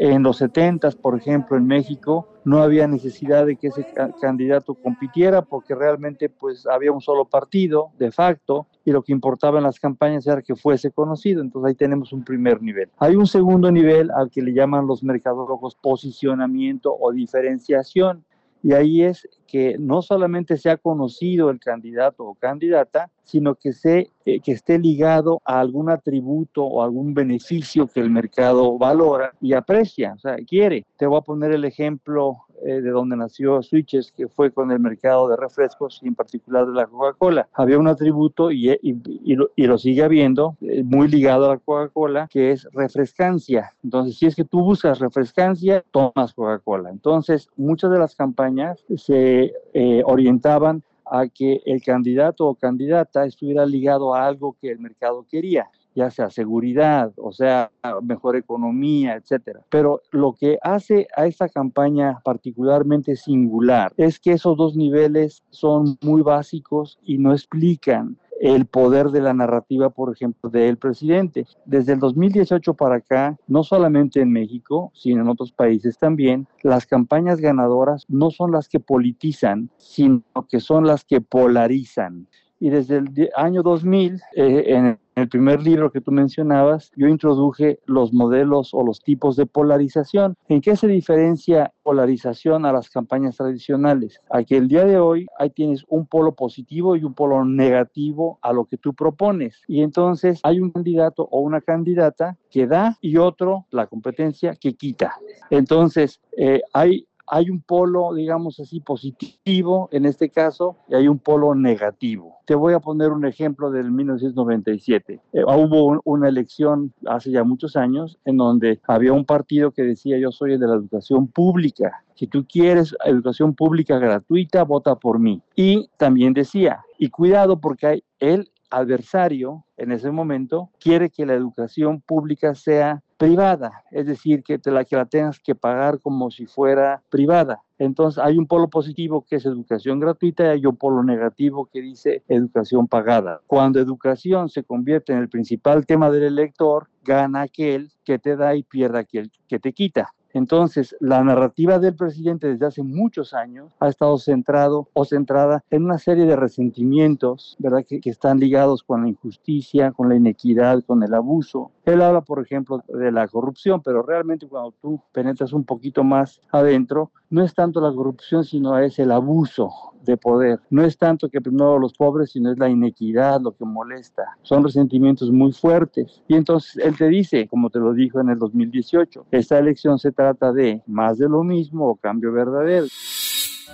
En 0.00 0.24
los 0.24 0.38
70, 0.38 0.90
por 1.00 1.16
ejemplo, 1.16 1.56
en 1.56 1.64
México, 1.64 2.26
no 2.44 2.60
había 2.60 2.88
necesidad 2.88 3.46
de 3.46 3.54
que 3.54 3.68
ese 3.68 3.86
candidato 4.20 4.74
compitiera 4.74 5.42
porque 5.42 5.76
realmente 5.76 6.28
pues 6.28 6.66
había 6.66 6.90
un 6.90 7.00
solo 7.00 7.26
partido 7.26 7.90
de 7.98 8.10
facto 8.10 8.66
y 8.84 8.90
lo 8.90 9.02
que 9.02 9.12
importaba 9.12 9.58
en 9.58 9.64
las 9.64 9.78
campañas 9.78 10.26
era 10.26 10.42
que 10.42 10.56
fuese 10.56 10.90
conocido. 10.90 11.40
Entonces 11.42 11.68
ahí 11.68 11.74
tenemos 11.74 12.12
un 12.12 12.24
primer 12.24 12.60
nivel. 12.60 12.88
Hay 12.98 13.14
un 13.14 13.26
segundo 13.26 13.70
nivel 13.70 14.10
al 14.10 14.30
que 14.30 14.42
le 14.42 14.54
llaman 14.54 14.86
los 14.86 15.04
mercadólogos 15.04 15.76
posicionamiento 15.76 16.96
o 16.98 17.12
diferenciación. 17.12 18.24
Y 18.62 18.72
ahí 18.72 19.02
es 19.02 19.28
que 19.46 19.76
no 19.78 20.02
solamente 20.02 20.56
sea 20.56 20.76
conocido 20.76 21.50
el 21.50 21.60
candidato 21.60 22.24
o 22.24 22.34
candidata, 22.34 23.10
sino 23.24 23.54
que, 23.54 23.72
se, 23.72 24.10
eh, 24.24 24.40
que 24.40 24.52
esté 24.52 24.78
ligado 24.78 25.40
a 25.44 25.60
algún 25.60 25.90
atributo 25.90 26.64
o 26.64 26.82
algún 26.82 27.14
beneficio 27.14 27.86
que 27.86 28.00
el 28.00 28.10
mercado 28.10 28.76
valora 28.78 29.32
y 29.40 29.52
aprecia, 29.52 30.14
o 30.14 30.18
sea, 30.18 30.36
quiere. 30.46 30.86
Te 30.96 31.06
voy 31.06 31.18
a 31.18 31.22
poner 31.22 31.52
el 31.52 31.64
ejemplo 31.64 32.38
eh, 32.64 32.80
de 32.80 32.90
donde 32.90 33.16
nació 33.16 33.62
Switches, 33.62 34.12
que 34.12 34.28
fue 34.28 34.50
con 34.50 34.70
el 34.70 34.80
mercado 34.80 35.28
de 35.28 35.36
refrescos 35.36 36.00
y 36.02 36.08
en 36.08 36.14
particular 36.14 36.66
de 36.66 36.72
la 36.72 36.86
Coca-Cola. 36.86 37.48
Había 37.52 37.78
un 37.78 37.88
atributo 37.88 38.50
y, 38.50 38.70
y, 38.70 38.78
y, 38.82 39.34
lo, 39.34 39.50
y, 39.56 39.66
lo, 39.66 39.78
sigue 39.78 40.02
habiendo, 40.02 40.56
eh, 40.60 40.82
muy 40.82 41.08
ligado 41.08 41.46
a 41.46 41.54
la 41.54 41.58
Coca-Cola, 41.58 42.28
que 42.30 42.52
es 42.52 42.68
refrescancia. 42.72 43.74
Entonces, 43.82 44.18
si 44.18 44.26
es 44.26 44.34
que 44.34 44.44
tú 44.44 44.60
buscas 44.62 44.98
refrescancia, 44.98 45.84
tomas 45.90 46.34
Coca-Cola. 46.34 46.90
Entonces, 46.90 47.48
muchas 47.56 47.90
de 47.90 47.98
las 47.98 48.14
campañas 48.14 48.84
se 48.96 49.52
eh, 49.74 50.02
orientaban 50.04 50.82
a 51.10 51.28
que 51.28 51.62
el 51.64 51.82
candidato 51.82 52.46
o 52.46 52.54
candidata 52.54 53.24
estuviera 53.24 53.64
ligado 53.66 54.14
a 54.14 54.26
algo 54.26 54.56
que 54.60 54.70
el 54.70 54.78
mercado 54.78 55.26
quería. 55.28 55.70
Ya 55.98 56.10
sea 56.10 56.30
seguridad, 56.30 57.12
o 57.16 57.32
sea, 57.32 57.72
mejor 58.02 58.36
economía, 58.36 59.16
etcétera. 59.16 59.62
Pero 59.68 60.00
lo 60.12 60.32
que 60.32 60.58
hace 60.62 61.08
a 61.16 61.26
esta 61.26 61.48
campaña 61.48 62.20
particularmente 62.24 63.16
singular 63.16 63.92
es 63.96 64.20
que 64.20 64.32
esos 64.32 64.56
dos 64.56 64.76
niveles 64.76 65.42
son 65.50 65.98
muy 66.00 66.22
básicos 66.22 66.98
y 67.02 67.18
no 67.18 67.32
explican 67.32 68.16
el 68.40 68.66
poder 68.66 69.08
de 69.08 69.20
la 69.20 69.34
narrativa, 69.34 69.90
por 69.90 70.12
ejemplo, 70.12 70.48
del 70.48 70.76
presidente. 70.76 71.46
Desde 71.64 71.94
el 71.94 71.98
2018 71.98 72.74
para 72.74 72.96
acá, 72.96 73.36
no 73.48 73.64
solamente 73.64 74.20
en 74.20 74.30
México, 74.30 74.92
sino 74.94 75.22
en 75.22 75.28
otros 75.28 75.50
países 75.50 75.98
también, 75.98 76.46
las 76.62 76.86
campañas 76.86 77.40
ganadoras 77.40 78.04
no 78.06 78.30
son 78.30 78.52
las 78.52 78.68
que 78.68 78.78
politizan, 78.78 79.70
sino 79.78 80.22
que 80.48 80.60
son 80.60 80.86
las 80.86 81.04
que 81.04 81.20
polarizan. 81.20 82.28
Y 82.60 82.70
desde 82.70 82.98
el 82.98 83.30
año 83.36 83.62
2000, 83.62 84.20
eh, 84.34 84.64
en 84.68 84.98
el 85.18 85.28
primer 85.28 85.62
libro 85.62 85.90
que 85.90 86.00
tú 86.00 86.12
mencionabas, 86.12 86.92
yo 86.96 87.08
introduje 87.08 87.80
los 87.86 88.12
modelos 88.12 88.72
o 88.72 88.84
los 88.84 89.00
tipos 89.00 89.36
de 89.36 89.46
polarización. 89.46 90.36
¿En 90.48 90.60
qué 90.60 90.76
se 90.76 90.86
diferencia 90.86 91.72
polarización 91.82 92.66
a 92.66 92.72
las 92.72 92.90
campañas 92.90 93.36
tradicionales? 93.36 94.20
Aquí 94.30 94.54
el 94.54 94.68
día 94.68 94.84
de 94.84 94.98
hoy 94.98 95.26
ahí 95.38 95.50
tienes 95.50 95.84
un 95.88 96.06
polo 96.06 96.34
positivo 96.34 96.96
y 96.96 97.04
un 97.04 97.14
polo 97.14 97.44
negativo 97.44 98.38
a 98.42 98.52
lo 98.52 98.64
que 98.64 98.76
tú 98.76 98.94
propones. 98.94 99.62
Y 99.66 99.82
entonces 99.82 100.40
hay 100.42 100.60
un 100.60 100.70
candidato 100.70 101.28
o 101.30 101.40
una 101.40 101.60
candidata 101.60 102.36
que 102.50 102.66
da 102.66 102.96
y 103.00 103.16
otro, 103.16 103.66
la 103.70 103.86
competencia, 103.86 104.54
que 104.54 104.74
quita. 104.74 105.14
Entonces, 105.50 106.20
eh, 106.36 106.62
hay 106.72 107.06
hay 107.30 107.50
un 107.50 107.60
polo, 107.60 108.14
digamos 108.14 108.58
así, 108.60 108.80
positivo 108.80 109.88
en 109.92 110.06
este 110.06 110.30
caso 110.30 110.76
y 110.88 110.94
hay 110.94 111.08
un 111.08 111.18
polo 111.18 111.54
negativo. 111.54 112.38
Te 112.46 112.54
voy 112.54 112.74
a 112.74 112.80
poner 112.80 113.10
un 113.10 113.26
ejemplo 113.26 113.70
del 113.70 113.90
1997. 113.90 115.20
Eh, 115.32 115.44
hubo 115.44 116.00
una 116.04 116.28
elección 116.28 116.92
hace 117.06 117.30
ya 117.30 117.44
muchos 117.44 117.76
años 117.76 118.18
en 118.24 118.36
donde 118.38 118.80
había 118.86 119.12
un 119.12 119.24
partido 119.24 119.70
que 119.70 119.82
decía 119.82 120.18
yo 120.18 120.32
soy 120.32 120.54
el 120.54 120.60
de 120.60 120.66
la 120.66 120.74
educación 120.74 121.28
pública. 121.28 122.04
Si 122.14 122.26
tú 122.26 122.46
quieres 122.48 122.96
educación 123.04 123.54
pública 123.54 123.98
gratuita, 123.98 124.64
vota 124.64 124.96
por 124.96 125.18
mí. 125.18 125.42
Y 125.54 125.88
también 125.98 126.32
decía, 126.32 126.84
y 126.98 127.10
cuidado 127.10 127.60
porque 127.60 127.86
hay 127.86 128.04
el 128.18 128.50
adversario 128.70 129.64
en 129.76 129.92
ese 129.92 130.10
momento 130.10 130.70
quiere 130.80 131.10
que 131.10 131.26
la 131.26 131.34
educación 131.34 132.00
pública 132.00 132.54
sea 132.54 133.02
privada, 133.18 133.82
es 133.90 134.06
decir, 134.06 134.42
que 134.42 134.58
te 134.58 134.70
la 134.70 134.84
que 134.84 134.96
la 134.96 135.04
tengas 135.04 135.40
que 135.40 135.54
pagar 135.54 136.00
como 136.00 136.30
si 136.30 136.46
fuera 136.46 137.02
privada. 137.10 137.62
Entonces 137.78 138.22
hay 138.22 138.38
un 138.38 138.46
polo 138.46 138.68
positivo 138.68 139.24
que 139.28 139.36
es 139.36 139.44
educación 139.44 140.00
gratuita 140.00 140.44
y 140.44 140.46
hay 140.48 140.66
un 140.66 140.76
polo 140.76 141.02
negativo 141.02 141.66
que 141.66 141.82
dice 141.82 142.22
educación 142.28 142.88
pagada. 142.88 143.40
Cuando 143.46 143.80
educación 143.80 144.48
se 144.48 144.62
convierte 144.64 145.12
en 145.12 145.18
el 145.18 145.28
principal 145.28 145.84
tema 145.84 146.10
del 146.10 146.22
elector, 146.24 146.88
gana 147.04 147.42
aquel 147.42 147.90
que 148.04 148.18
te 148.18 148.36
da 148.36 148.54
y 148.54 148.62
pierde 148.62 149.00
aquel 149.00 149.30
que 149.48 149.58
te 149.58 149.72
quita. 149.72 150.14
Entonces, 150.32 150.96
la 151.00 151.22
narrativa 151.24 151.78
del 151.78 151.94
presidente 151.94 152.48
desde 152.48 152.66
hace 152.66 152.82
muchos 152.82 153.34
años 153.34 153.72
ha 153.80 153.88
estado 153.88 154.18
centrado 154.18 154.88
o 154.92 155.04
centrada 155.04 155.64
en 155.70 155.84
una 155.84 155.98
serie 155.98 156.26
de 156.26 156.36
resentimientos, 156.36 157.56
¿verdad? 157.58 157.84
Que, 157.86 158.00
que, 158.00 158.10
están 158.10 158.38
ligados 158.38 158.82
con 158.82 159.02
la 159.02 159.08
injusticia, 159.08 159.92
con 159.92 160.08
la 160.08 160.16
inequidad, 160.16 160.82
con 160.84 161.02
el 161.02 161.14
abuso. 161.14 161.70
Él 161.84 162.02
habla, 162.02 162.20
por 162.20 162.42
ejemplo, 162.42 162.82
de 162.88 163.12
la 163.12 163.28
corrupción, 163.28 163.82
pero 163.82 164.02
realmente 164.02 164.46
cuando 164.46 164.72
tú 164.80 165.00
penetras 165.12 165.52
un 165.52 165.64
poquito 165.64 166.04
más 166.04 166.40
adentro, 166.50 167.10
no 167.30 167.44
es 167.44 167.54
tanto 167.54 167.80
la 167.80 167.92
corrupción, 167.92 168.44
sino 168.44 168.78
es 168.78 168.98
el 168.98 169.12
abuso 169.12 169.70
de 170.02 170.16
poder. 170.16 170.60
No 170.70 170.82
es 170.82 170.96
tanto 170.96 171.28
que 171.28 171.40
primero 171.40 171.78
los 171.78 171.92
pobres, 171.92 172.30
sino 172.32 172.50
es 172.50 172.58
la 172.58 172.68
inequidad 172.68 173.40
lo 173.40 173.52
que 173.52 173.64
molesta. 173.64 174.36
Son 174.42 174.64
resentimientos 174.64 175.30
muy 175.30 175.52
fuertes. 175.52 176.22
Y 176.28 176.34
entonces 176.34 176.76
él 176.82 176.96
te 176.96 177.08
dice, 177.08 177.46
como 177.48 177.68
te 177.70 177.78
lo 177.78 177.92
dijo 177.92 178.20
en 178.20 178.30
el 178.30 178.38
2018, 178.38 179.26
esta 179.30 179.58
elección 179.58 179.98
se 179.98 180.12
trata 180.12 180.52
de 180.52 180.82
más 180.86 181.18
de 181.18 181.28
lo 181.28 181.44
mismo 181.44 181.88
o 181.88 181.96
cambio 181.96 182.32
verdadero. 182.32 182.86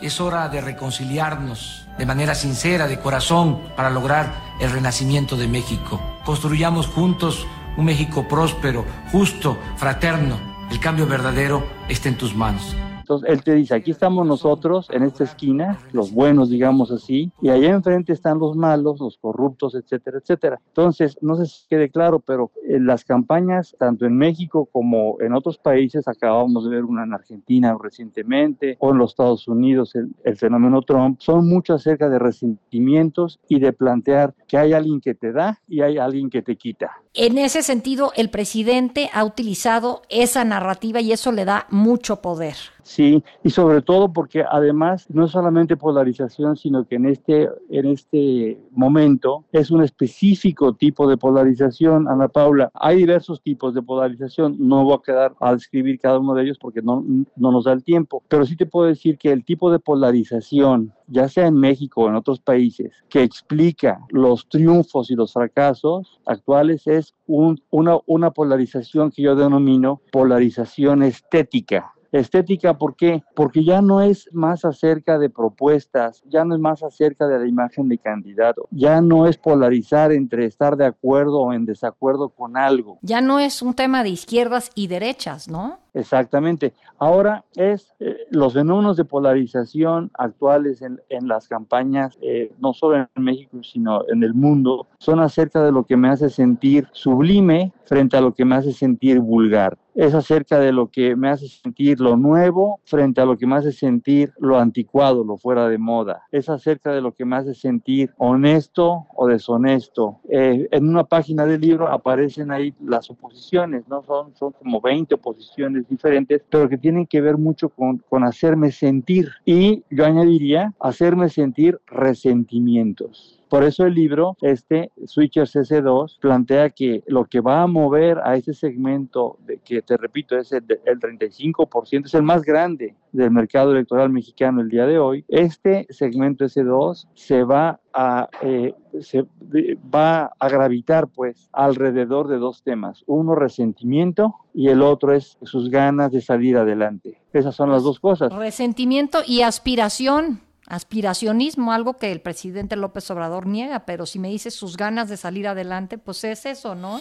Es 0.02 0.20
hora 0.20 0.48
de 0.48 0.60
reconciliarnos 0.60 1.86
de 1.96 2.06
manera 2.06 2.34
sincera, 2.34 2.88
de 2.88 2.98
corazón, 2.98 3.58
para 3.76 3.90
lograr 3.90 4.32
el 4.60 4.70
renacimiento 4.70 5.36
de 5.36 5.46
México. 5.46 6.00
Construyamos 6.24 6.88
juntos 6.88 7.46
un 7.76 7.84
México 7.84 8.26
próspero, 8.28 8.84
justo, 9.12 9.56
fraterno. 9.76 10.36
El 10.70 10.80
cambio 10.80 11.06
verdadero 11.06 11.62
está 11.88 12.08
en 12.08 12.18
tus 12.18 12.34
manos. 12.34 12.74
Entonces 13.04 13.28
él 13.28 13.44
te 13.44 13.54
dice, 13.54 13.74
aquí 13.74 13.90
estamos 13.90 14.26
nosotros 14.26 14.88
en 14.90 15.02
esta 15.02 15.24
esquina, 15.24 15.78
los 15.92 16.10
buenos, 16.10 16.48
digamos 16.48 16.90
así, 16.90 17.30
y 17.42 17.50
allá 17.50 17.68
enfrente 17.68 18.14
están 18.14 18.38
los 18.38 18.56
malos, 18.56 18.98
los 18.98 19.18
corruptos, 19.18 19.74
etcétera, 19.74 20.18
etcétera. 20.18 20.58
Entonces, 20.68 21.18
no 21.20 21.36
sé 21.36 21.44
si 21.44 21.68
quede 21.68 21.90
claro, 21.90 22.18
pero 22.20 22.50
en 22.66 22.86
las 22.86 23.04
campañas, 23.04 23.76
tanto 23.78 24.06
en 24.06 24.16
México 24.16 24.66
como 24.72 25.20
en 25.20 25.34
otros 25.34 25.58
países, 25.58 26.08
acabamos 26.08 26.64
de 26.64 26.70
ver 26.70 26.84
una 26.84 27.04
en 27.04 27.12
Argentina 27.12 27.76
recientemente, 27.78 28.78
o 28.80 28.92
en 28.92 28.98
los 28.98 29.10
Estados 29.10 29.46
Unidos, 29.48 29.94
el, 29.96 30.14
el 30.24 30.38
fenómeno 30.38 30.80
Trump, 30.80 31.20
son 31.20 31.46
mucho 31.46 31.74
acerca 31.74 32.08
de 32.08 32.18
resentimientos 32.18 33.38
y 33.48 33.60
de 33.60 33.74
plantear 33.74 34.34
que 34.48 34.56
hay 34.56 34.72
alguien 34.72 35.02
que 35.02 35.14
te 35.14 35.30
da 35.30 35.60
y 35.68 35.82
hay 35.82 35.98
alguien 35.98 36.30
que 36.30 36.40
te 36.40 36.56
quita. 36.56 37.03
En 37.16 37.38
ese 37.38 37.62
sentido, 37.62 38.10
el 38.16 38.28
presidente 38.28 39.08
ha 39.12 39.24
utilizado 39.24 40.02
esa 40.08 40.44
narrativa 40.44 41.00
y 41.00 41.12
eso 41.12 41.30
le 41.30 41.44
da 41.44 41.68
mucho 41.70 42.20
poder. 42.20 42.56
Sí, 42.82 43.22
y 43.44 43.50
sobre 43.50 43.82
todo 43.82 44.12
porque 44.12 44.44
además 44.50 45.08
no 45.08 45.28
solamente 45.28 45.76
polarización, 45.76 46.56
sino 46.56 46.86
que 46.86 46.96
en 46.96 47.06
este, 47.06 47.48
en 47.70 47.86
este 47.86 48.58
momento 48.72 49.44
es 49.52 49.70
un 49.70 49.84
específico 49.84 50.74
tipo 50.74 51.08
de 51.08 51.16
polarización, 51.16 52.08
Ana 52.08 52.26
Paula. 52.26 52.70
Hay 52.74 52.96
diversos 52.96 53.40
tipos 53.40 53.74
de 53.74 53.82
polarización, 53.82 54.56
no 54.58 54.82
voy 54.82 54.96
a 54.96 55.02
quedar 55.02 55.34
a 55.38 55.52
describir 55.52 56.00
cada 56.00 56.18
uno 56.18 56.34
de 56.34 56.42
ellos 56.42 56.58
porque 56.60 56.82
no, 56.82 57.04
no 57.36 57.52
nos 57.52 57.64
da 57.64 57.72
el 57.72 57.84
tiempo, 57.84 58.24
pero 58.26 58.44
sí 58.44 58.56
te 58.56 58.66
puedo 58.66 58.88
decir 58.88 59.18
que 59.18 59.30
el 59.30 59.44
tipo 59.44 59.70
de 59.70 59.78
polarización 59.78 60.92
ya 61.06 61.28
sea 61.28 61.46
en 61.46 61.54
México 61.54 62.02
o 62.02 62.08
en 62.08 62.14
otros 62.14 62.40
países, 62.40 62.92
que 63.08 63.22
explica 63.22 64.00
los 64.10 64.48
triunfos 64.48 65.10
y 65.10 65.14
los 65.14 65.32
fracasos 65.32 66.20
actuales 66.26 66.86
es 66.86 67.14
un, 67.26 67.60
una, 67.70 67.98
una 68.06 68.30
polarización 68.30 69.10
que 69.10 69.22
yo 69.22 69.36
denomino 69.36 70.00
polarización 70.12 71.02
estética. 71.02 71.92
Estética, 72.12 72.78
¿por 72.78 72.94
qué? 72.94 73.24
Porque 73.34 73.64
ya 73.64 73.82
no 73.82 74.00
es 74.00 74.28
más 74.32 74.64
acerca 74.64 75.18
de 75.18 75.30
propuestas, 75.30 76.22
ya 76.26 76.44
no 76.44 76.54
es 76.54 76.60
más 76.60 76.84
acerca 76.84 77.26
de 77.26 77.40
la 77.40 77.48
imagen 77.48 77.88
de 77.88 77.98
candidato, 77.98 78.68
ya 78.70 79.00
no 79.00 79.26
es 79.26 79.36
polarizar 79.36 80.12
entre 80.12 80.44
estar 80.44 80.76
de 80.76 80.86
acuerdo 80.86 81.40
o 81.40 81.52
en 81.52 81.66
desacuerdo 81.66 82.28
con 82.28 82.56
algo. 82.56 82.98
Ya 83.02 83.20
no 83.20 83.40
es 83.40 83.62
un 83.62 83.74
tema 83.74 84.04
de 84.04 84.10
izquierdas 84.10 84.70
y 84.76 84.86
derechas, 84.86 85.48
¿no? 85.48 85.80
Exactamente. 85.94 86.74
Ahora 86.98 87.44
es 87.54 87.94
eh, 88.00 88.16
los 88.30 88.54
fenómenos 88.54 88.96
de 88.96 89.04
polarización 89.04 90.10
actuales 90.14 90.82
en, 90.82 91.00
en 91.08 91.28
las 91.28 91.46
campañas, 91.48 92.18
eh, 92.20 92.52
no 92.58 92.74
solo 92.74 92.96
en 92.96 93.22
México, 93.22 93.62
sino 93.62 94.02
en 94.08 94.24
el 94.24 94.34
mundo, 94.34 94.88
son 94.98 95.20
acerca 95.20 95.62
de 95.62 95.70
lo 95.70 95.84
que 95.84 95.96
me 95.96 96.08
hace 96.08 96.30
sentir 96.30 96.88
sublime 96.92 97.72
frente 97.84 98.16
a 98.16 98.20
lo 98.20 98.34
que 98.34 98.44
me 98.44 98.56
hace 98.56 98.72
sentir 98.72 99.20
vulgar. 99.20 99.78
Es 99.94 100.12
acerca 100.12 100.58
de 100.58 100.72
lo 100.72 100.88
que 100.88 101.14
me 101.14 101.28
hace 101.28 101.46
sentir 101.46 102.00
lo 102.00 102.16
nuevo 102.16 102.80
frente 102.84 103.20
a 103.20 103.24
lo 103.24 103.38
que 103.38 103.46
me 103.46 103.54
hace 103.54 103.70
sentir 103.70 104.32
lo 104.38 104.58
anticuado, 104.58 105.22
lo 105.22 105.36
fuera 105.36 105.68
de 105.68 105.78
moda. 105.78 106.24
Es 106.32 106.48
acerca 106.48 106.92
de 106.92 107.00
lo 107.00 107.12
que 107.12 107.24
me 107.24 107.36
hace 107.36 107.54
sentir 107.54 108.12
honesto 108.18 109.06
o 109.14 109.28
deshonesto. 109.28 110.18
Eh, 110.28 110.66
en 110.72 110.88
una 110.88 111.04
página 111.04 111.46
del 111.46 111.60
libro 111.60 111.88
aparecen 111.88 112.50
ahí 112.50 112.74
las 112.84 113.08
oposiciones, 113.08 113.86
¿no? 113.86 114.02
Son, 114.02 114.34
son 114.34 114.52
como 114.52 114.80
20 114.80 115.14
oposiciones 115.14 115.83
diferentes, 115.88 116.42
pero 116.48 116.68
que 116.68 116.78
tienen 116.78 117.06
que 117.06 117.20
ver 117.20 117.36
mucho 117.36 117.68
con, 117.68 118.02
hacerme 118.24 118.72
sentir. 118.72 119.28
Y 119.44 119.82
yo 119.90 120.04
añadiría, 120.04 120.72
hacerme 120.80 121.28
sentir 121.28 121.78
resentimientos. 121.86 123.40
Por 123.54 123.62
eso 123.62 123.86
el 123.86 123.94
libro, 123.94 124.36
este 124.42 124.90
Switchers 125.06 125.54
S2, 125.54 126.18
plantea 126.18 126.70
que 126.70 127.04
lo 127.06 127.26
que 127.26 127.40
va 127.40 127.62
a 127.62 127.68
mover 127.68 128.18
a 128.24 128.34
ese 128.34 128.52
segmento, 128.52 129.38
de, 129.46 129.58
que 129.58 129.80
te 129.80 129.96
repito, 129.96 130.36
es 130.36 130.50
el, 130.50 130.64
el 130.84 130.98
35%, 130.98 132.06
es 132.06 132.14
el 132.14 132.24
más 132.24 132.42
grande 132.42 132.96
del 133.12 133.30
mercado 133.30 133.70
electoral 133.70 134.10
mexicano 134.10 134.60
el 134.60 134.68
día 134.68 134.86
de 134.86 134.98
hoy, 134.98 135.24
este 135.28 135.86
segmento 135.88 136.44
S2 136.46 137.06
se 137.14 137.44
va 137.44 137.78
a, 137.92 138.28
eh, 138.42 138.74
se 139.00 139.24
va 139.54 140.32
a 140.36 140.48
gravitar 140.48 141.06
pues 141.06 141.48
alrededor 141.52 142.26
de 142.26 142.38
dos 142.38 142.64
temas, 142.64 143.04
uno 143.06 143.36
resentimiento 143.36 144.34
y 144.52 144.66
el 144.66 144.82
otro 144.82 145.14
es 145.14 145.38
sus 145.42 145.70
ganas 145.70 146.10
de 146.10 146.22
salir 146.22 146.56
adelante. 146.56 147.22
Esas 147.32 147.54
son 147.54 147.70
las 147.70 147.84
dos 147.84 148.00
cosas. 148.00 148.32
Resentimiento 148.32 149.20
y 149.24 149.42
aspiración 149.42 150.40
aspiracionismo, 150.66 151.72
algo 151.72 151.96
que 151.96 152.12
el 152.12 152.20
presidente 152.20 152.76
López 152.76 153.10
Obrador 153.10 153.46
niega, 153.46 153.86
pero 153.86 154.06
si 154.06 154.18
me 154.18 154.28
dices 154.28 154.54
sus 154.54 154.76
ganas 154.76 155.08
de 155.08 155.16
salir 155.16 155.46
adelante, 155.46 155.98
pues 155.98 156.24
es 156.24 156.46
eso, 156.46 156.74
¿no? 156.74 157.00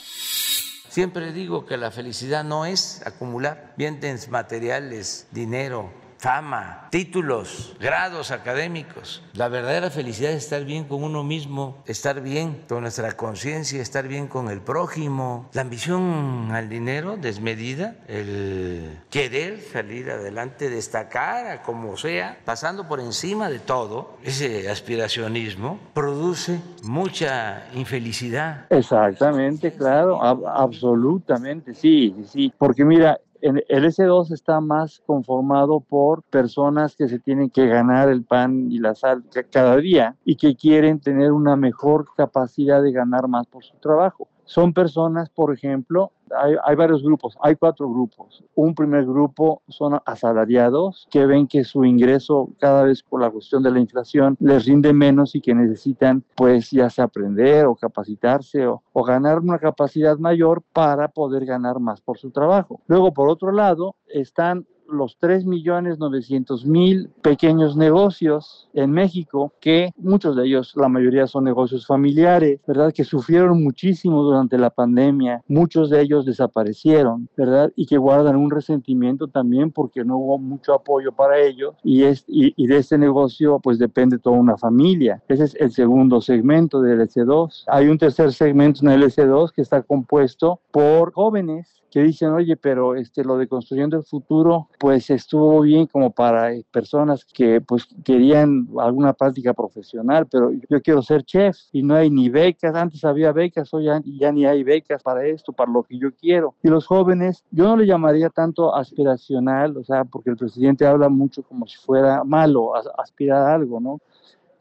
Siempre 0.89 1.34
digo 1.34 1.65
que 1.65 1.77
la 1.77 1.89
felicidad 1.89 2.43
no 2.43 2.65
es 2.65 3.01
acumular 3.05 3.74
bienes 3.77 4.29
materiales, 4.29 5.27
dinero, 5.32 5.91
fama, 6.23 6.87
títulos, 6.89 7.75
grados 7.81 8.31
académicos. 8.31 9.21
La 9.33 9.49
verdadera 9.49 9.89
felicidad 9.89 10.31
es 10.31 10.45
estar 10.45 10.63
bien 10.63 10.85
con 10.85 11.03
uno 11.03 11.21
mismo, 11.21 11.83
estar 11.85 12.21
bien 12.21 12.63
con 12.69 12.83
nuestra 12.83 13.11
conciencia, 13.17 13.81
estar 13.81 14.07
bien 14.07 14.27
con 14.27 14.49
el 14.49 14.61
prójimo. 14.61 15.49
La 15.51 15.63
ambición 15.63 16.47
al 16.53 16.69
dinero 16.69 17.17
desmedida, 17.17 17.97
el 18.07 18.99
querer 19.09 19.59
salir 19.59 20.09
adelante, 20.11 20.69
destacar 20.69 21.61
como 21.61 21.97
sea, 21.97 22.37
pasando 22.45 22.87
por 22.87 23.01
encima 23.01 23.49
de 23.49 23.59
todo, 23.59 24.15
ese 24.23 24.69
aspiracionismo 24.69 25.77
produce 25.93 26.61
mucha 26.83 27.65
infelicidad. 27.73 28.67
Exactamente, 28.69 29.73
claro, 29.73 30.23
absolutamente, 30.23 31.73
sí, 31.73 32.15
sí, 32.29 32.53
porque 32.57 32.85
mira, 32.85 33.19
el 33.43 33.85
S2 33.85 34.31
está 34.31 34.62
más 34.62 35.01
conformado 35.05 35.81
por 35.81 36.23
personas 36.23 36.95
que 36.95 37.09
se 37.09 37.19
tienen 37.19 37.50
que 37.50 37.67
ganar 37.67 38.07
el 38.07 38.23
pan 38.23 38.71
y 38.71 38.79
la 38.79 38.95
sal 38.95 39.25
cada 39.51 39.75
día 39.77 40.15
y 40.23 40.38
que 40.38 40.55
quieren 40.55 41.01
tener 41.01 41.33
una 41.33 41.57
mejor 41.57 42.07
capacidad 42.15 42.81
de 42.81 42.93
ganar 42.93 43.27
más 43.27 43.45
por 43.47 43.65
su 43.65 43.75
trabajo. 43.77 44.29
Son 44.45 44.73
personas, 44.73 45.29
por 45.29 45.53
ejemplo, 45.53 46.12
hay, 46.35 46.75
varios 46.75 47.03
grupos, 47.03 47.38
hay 47.41 47.55
cuatro 47.55 47.89
grupos. 47.89 48.43
Un 48.55 48.73
primer 48.73 49.05
grupo 49.05 49.62
son 49.67 50.00
asalariados 50.05 51.07
que 51.12 51.25
ven 51.25 51.47
que 51.47 51.63
su 51.63 51.85
ingreso 51.85 52.50
cada 52.59 52.83
vez 52.83 53.03
por 53.03 53.21
la 53.21 53.29
cuestión 53.29 53.63
de 53.63 53.71
la 53.71 53.79
inflación 53.79 54.35
les 54.39 54.65
rinde 54.65 54.93
menos 54.93 55.35
y 55.35 55.41
que 55.41 55.53
necesitan 55.53 56.23
pues 56.35 56.71
ya 56.71 56.89
sea 56.89 57.05
aprender 57.05 57.65
o 57.65 57.75
capacitarse 57.75 58.65
o, 58.67 58.81
o 58.93 59.03
ganar 59.03 59.39
una 59.39 59.59
capacidad 59.59 60.17
mayor 60.17 60.63
para 60.73 61.07
poder 61.07 61.45
ganar 61.45 61.79
más 61.79 62.01
por 62.01 62.17
su 62.17 62.31
trabajo. 62.31 62.81
Luego, 62.88 63.13
por 63.13 63.29
otro 63.29 63.51
lado, 63.51 63.95
están 64.07 64.65
los 64.93 65.17
3.900.000 65.19 67.09
pequeños 67.21 67.75
negocios 67.75 68.69
en 68.73 68.91
México, 68.91 69.53
que 69.59 69.91
muchos 69.97 70.35
de 70.35 70.45
ellos, 70.45 70.73
la 70.75 70.89
mayoría 70.89 71.27
son 71.27 71.43
negocios 71.43 71.85
familiares, 71.85 72.59
¿verdad? 72.67 72.93
Que 72.93 73.03
sufrieron 73.03 73.63
muchísimo 73.63 74.23
durante 74.23 74.57
la 74.57 74.69
pandemia, 74.69 75.43
muchos 75.47 75.89
de 75.89 76.01
ellos 76.01 76.25
desaparecieron, 76.25 77.29
¿verdad? 77.35 77.71
Y 77.75 77.85
que 77.85 77.97
guardan 77.97 78.35
un 78.35 78.51
resentimiento 78.51 79.27
también 79.27 79.71
porque 79.71 80.03
no 80.03 80.17
hubo 80.17 80.38
mucho 80.38 80.73
apoyo 80.73 81.12
para 81.12 81.39
ellos 81.39 81.75
y, 81.83 82.03
es, 82.03 82.25
y, 82.27 82.67
de 82.67 82.77
este 82.77 82.97
negocio 82.97 83.59
pues 83.59 83.79
depende 83.79 84.17
toda 84.19 84.38
una 84.38 84.57
familia. 84.57 85.21
Ese 85.27 85.45
es 85.45 85.55
el 85.55 85.71
segundo 85.71 86.21
segmento 86.21 86.81
del 86.81 87.01
S2. 87.01 87.65
Hay 87.67 87.88
un 87.88 87.97
tercer 87.97 88.33
segmento 88.33 88.81
en 88.83 88.91
el 88.91 89.03
S2 89.03 89.51
que 89.51 89.62
está 89.62 89.81
compuesto 89.81 90.59
por 90.71 91.13
jóvenes 91.13 91.82
que 91.93 92.01
dicen, 92.01 92.29
oye, 92.31 92.57
pero 92.57 92.95
este, 92.95 93.23
lo 93.23 93.38
de 93.38 93.47
construyendo 93.47 93.95
el 93.97 94.03
futuro, 94.03 94.67
pues 94.79 95.12
estuvo 95.12 95.62
bien 95.62 95.85
como 95.85 96.09
para 96.09 96.51
eh, 96.51 96.65
personas 96.71 97.23
que 97.23 97.62
pues 97.62 97.88
querían 98.03 98.67
alguna 98.79 99.13
práctica 99.13 99.53
profesional, 99.53 100.25
pero 100.25 100.51
yo 100.51 100.81
quiero 100.81 101.03
ser 101.03 101.23
chef 101.23 101.55
y 101.71 101.83
no 101.83 101.93
hay 101.93 102.09
ni 102.09 102.29
becas, 102.29 102.73
antes 102.73 103.05
había 103.05 103.31
becas, 103.31 103.71
hoy 103.75 103.85
ya, 103.85 104.01
ya 104.03 104.31
ni 104.31 104.43
hay 104.43 104.63
becas 104.63 105.03
para 105.03 105.23
esto, 105.27 105.53
para 105.53 105.71
lo 105.71 105.83
que 105.83 106.00
yo 106.00 106.12
quiero. 106.15 106.55
Y 106.63 106.69
los 106.69 106.88
jóvenes, 106.88 107.43
yo 107.51 107.65
no 107.65 107.77
le 107.77 107.85
llamaría 107.85 108.31
tanto 108.31 108.73
aspiracional, 108.73 109.77
o 109.77 109.83
sea, 109.83 110.03
porque 110.03 110.31
el 110.31 110.38
presidente 110.38 110.88
habla 110.88 111.09
mucho 111.09 111.43
como 111.43 111.67
si 111.67 111.77
fuera 111.77 112.23
malo 112.23 112.71
aspirar 112.97 113.43
a 113.43 113.53
algo, 113.53 113.79
¿no? 113.79 114.00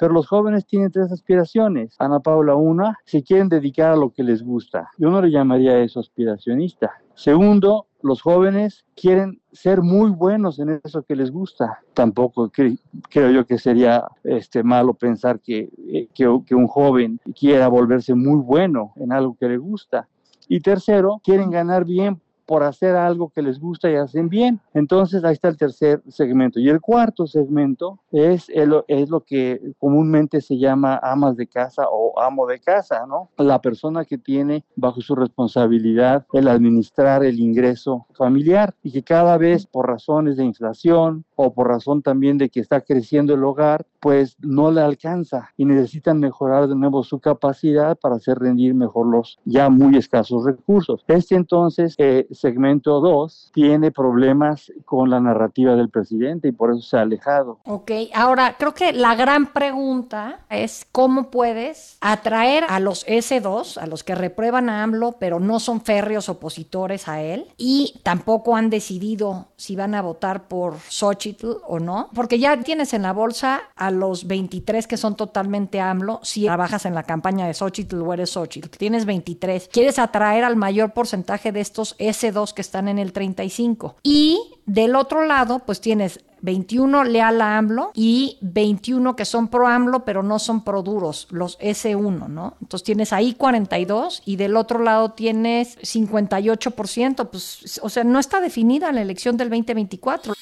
Pero 0.03 0.15
los 0.15 0.27
jóvenes 0.27 0.67
tienen 0.67 0.91
tres 0.91 1.13
aspiraciones. 1.13 1.95
Ana 2.01 2.19
Paula, 2.19 2.57
una, 2.57 2.99
se 3.05 3.23
quieren 3.23 3.49
dedicar 3.49 3.93
a 3.93 3.97
lo 3.97 4.11
que 4.11 4.25
les 4.25 4.43
gusta. 4.43 4.91
Yo 4.99 5.11
no 5.11 5.23
le 5.23 5.31
llamaría 5.31 5.79
eso 5.79 6.01
aspiracionista. 6.01 6.91
Segundo, 7.15 7.87
los 8.03 8.21
jóvenes 8.21 8.85
quieren 8.97 9.41
ser 9.53 9.81
muy 9.81 10.11
buenos 10.11 10.59
en 10.59 10.81
eso 10.83 11.05
que 11.05 11.15
les 11.15 11.31
gusta. 11.31 11.79
Tampoco 11.95 12.51
creo 12.51 13.31
yo 13.31 13.47
que 13.47 13.59
sería 13.59 14.03
este, 14.25 14.65
malo 14.65 14.95
pensar 14.95 15.39
que, 15.39 15.71
eh, 15.87 16.09
que, 16.13 16.41
que 16.47 16.55
un 16.57 16.67
joven 16.67 17.21
quiera 17.39 17.69
volverse 17.69 18.17
muy 18.17 18.41
bueno 18.41 18.95
en 18.97 19.13
algo 19.13 19.37
que 19.39 19.51
le 19.51 19.59
gusta. 19.59 20.09
Y 20.49 20.59
tercero, 20.59 21.21
quieren 21.23 21.49
ganar 21.49 21.85
bien 21.85 22.21
por 22.53 22.65
hacer 22.65 22.97
algo 22.97 23.31
que 23.31 23.41
les 23.41 23.59
gusta 23.59 23.91
y 23.91 23.95
hacen 23.95 24.29
bien. 24.29 24.61
Entonces 24.75 25.25
ahí 25.25 25.33
está 25.33 25.49
el 25.49 25.57
tercer 25.57 26.03
segmento. 26.09 26.61
Y 26.61 26.69
el 26.69 26.83
cuarto 26.83 27.27
segmento 27.27 27.99
es, 28.11 28.51
el, 28.51 28.75
es 28.89 29.09
lo 29.09 29.21
que 29.21 29.73
comúnmente 29.79 30.43
se 30.43 30.59
llama 30.59 31.01
amas 31.03 31.39
de 31.39 31.47
casa 31.47 31.87
o 31.91 32.21
amo 32.21 32.47
de 32.47 32.61
casa, 32.61 33.07
¿no? 33.07 33.31
La 33.39 33.63
persona 33.63 34.05
que 34.05 34.19
tiene 34.19 34.67
bajo 34.77 35.01
su 35.01 35.15
responsabilidad 35.15 36.27
el 36.35 36.47
administrar 36.47 37.25
el 37.25 37.41
ingreso 37.41 38.05
familiar 38.13 38.75
y 38.83 38.93
que 38.93 39.03
cada 39.03 39.39
vez 39.39 39.65
por 39.65 39.89
razones 39.89 40.37
de 40.37 40.45
inflación 40.45 41.25
o 41.37 41.55
por 41.55 41.69
razón 41.69 42.03
también 42.03 42.37
de 42.37 42.51
que 42.51 42.61
está 42.61 42.83
creciendo 42.83 43.33
el 43.33 43.45
hogar, 43.45 43.87
pues 43.99 44.37
no 44.41 44.71
le 44.71 44.83
alcanza 44.83 45.51
y 45.57 45.65
necesitan 45.65 46.21
mejorar 46.21 46.69
de 46.69 46.75
nuevo 46.75 47.03
su 47.03 47.19
capacidad 47.19 47.97
para 47.97 48.17
hacer 48.17 48.39
rendir 48.39 48.75
mejor 48.75 49.07
los 49.07 49.39
ya 49.47 49.71
muy 49.71 49.97
escasos 49.97 50.45
recursos. 50.45 51.03
Este 51.09 51.35
entonces 51.35 51.95
eh, 51.99 52.27
segmento 52.43 53.01
2 53.01 53.53
tiene 53.55 53.93
problemas 53.93 54.73
con 54.85 55.11
la 55.11 55.21
narrativa 55.21 55.77
del 55.77 55.91
presidente 55.91 56.49
y 56.49 56.53
por 56.53 56.73
eso 56.73 56.83
se 56.83 56.97
ha 56.97 57.03
alejado. 57.03 57.61
Ok, 57.65 57.93
ahora 58.13 58.57
creo 58.59 58.75
que 58.75 58.93
la 58.93 59.15
gran 59.15 59.53
pregunta 59.53 60.41
es 60.51 60.85
cómo 60.91 61.31
puedes 61.31 61.99
atraer 62.01 62.65
a 62.69 62.81
los 62.81 63.07
S2, 63.07 63.79
a 63.79 63.87
los 63.87 64.03
que 64.03 64.17
reprueban 64.17 64.69
a 64.69 64.83
AMLO, 64.83 65.13
pero 65.21 65.39
no 65.39 65.61
son 65.61 65.81
férreos 65.83 66.29
opositores 66.29 67.07
a 67.07 67.23
él 67.23 67.47
y 67.57 68.01
tampoco 68.03 68.57
han 68.57 68.71
decidido 68.71 69.47
si 69.57 69.77
van 69.77 69.95
a 69.95 70.03
votar 70.03 70.49
por 70.49 70.79
Xochitl 70.89 71.59
o 71.69 71.79
no, 71.79 72.11
porque 72.13 72.41
ya 72.41 72.59
tienes 72.61 72.93
en 72.93 73.03
la 73.03 73.13
bolsa 73.13 73.63
a 73.77 73.93
los 73.93 74.27
23 74.27 74.89
que 74.89 74.97
son 74.97 75.15
totalmente 75.15 75.81
AMLO, 75.81 76.19
si 76.25 76.47
trabajas 76.47 76.87
en 76.87 76.97
la 76.97 77.05
campaña 77.05 77.47
de 77.47 77.55
Xochitl 77.55 78.01
o 78.01 78.13
eres 78.13 78.31
Xochitl, 78.31 78.77
tienes 78.77 79.07
23, 79.07 79.69
quieres 79.73 80.01
atraer 80.01 80.43
al 80.43 80.57
mayor 80.57 80.93
porcentaje 80.93 81.53
de 81.53 81.61
estos 81.61 81.97
S2 81.99 82.22
que 82.55 82.63
están 82.63 82.89
en 82.89 82.99
el 82.99 83.13
35. 83.13 83.97
Y 84.03 84.39
del 84.67 84.95
otro 84.95 85.27
lado, 85.27 85.61
pues 85.61 85.81
tienes 85.81 86.21
21 86.43 87.05
leal 87.05 87.41
a 87.41 87.57
AMLO 87.57 87.93
y 87.95 88.39
21 88.41 89.17
que 89.17 89.25
son 89.25 89.49
pro 89.49 89.67
AMLO, 89.67 90.05
pero 90.05 90.23
no 90.23 90.39
son 90.39 90.63
pro 90.65 90.83
duros, 90.83 91.29
los 91.31 91.59
S1, 91.61 92.29
¿no? 92.29 92.57
Entonces 92.61 92.85
tienes 92.85 93.13
ahí 93.13 93.35
42 93.35 94.23
y 94.25 94.37
del 94.37 94.57
otro 94.57 94.81
lado 94.81 95.13
tienes 95.13 95.79
58%, 95.79 97.29
pues, 97.31 97.81
o 97.83 97.89
sea, 97.89 98.05
no 98.05 98.19
está 98.19 98.41
definida 98.41 98.93
la 98.93 99.03
elección 99.03 99.37
del 99.37 99.51
2024 99.51 100.35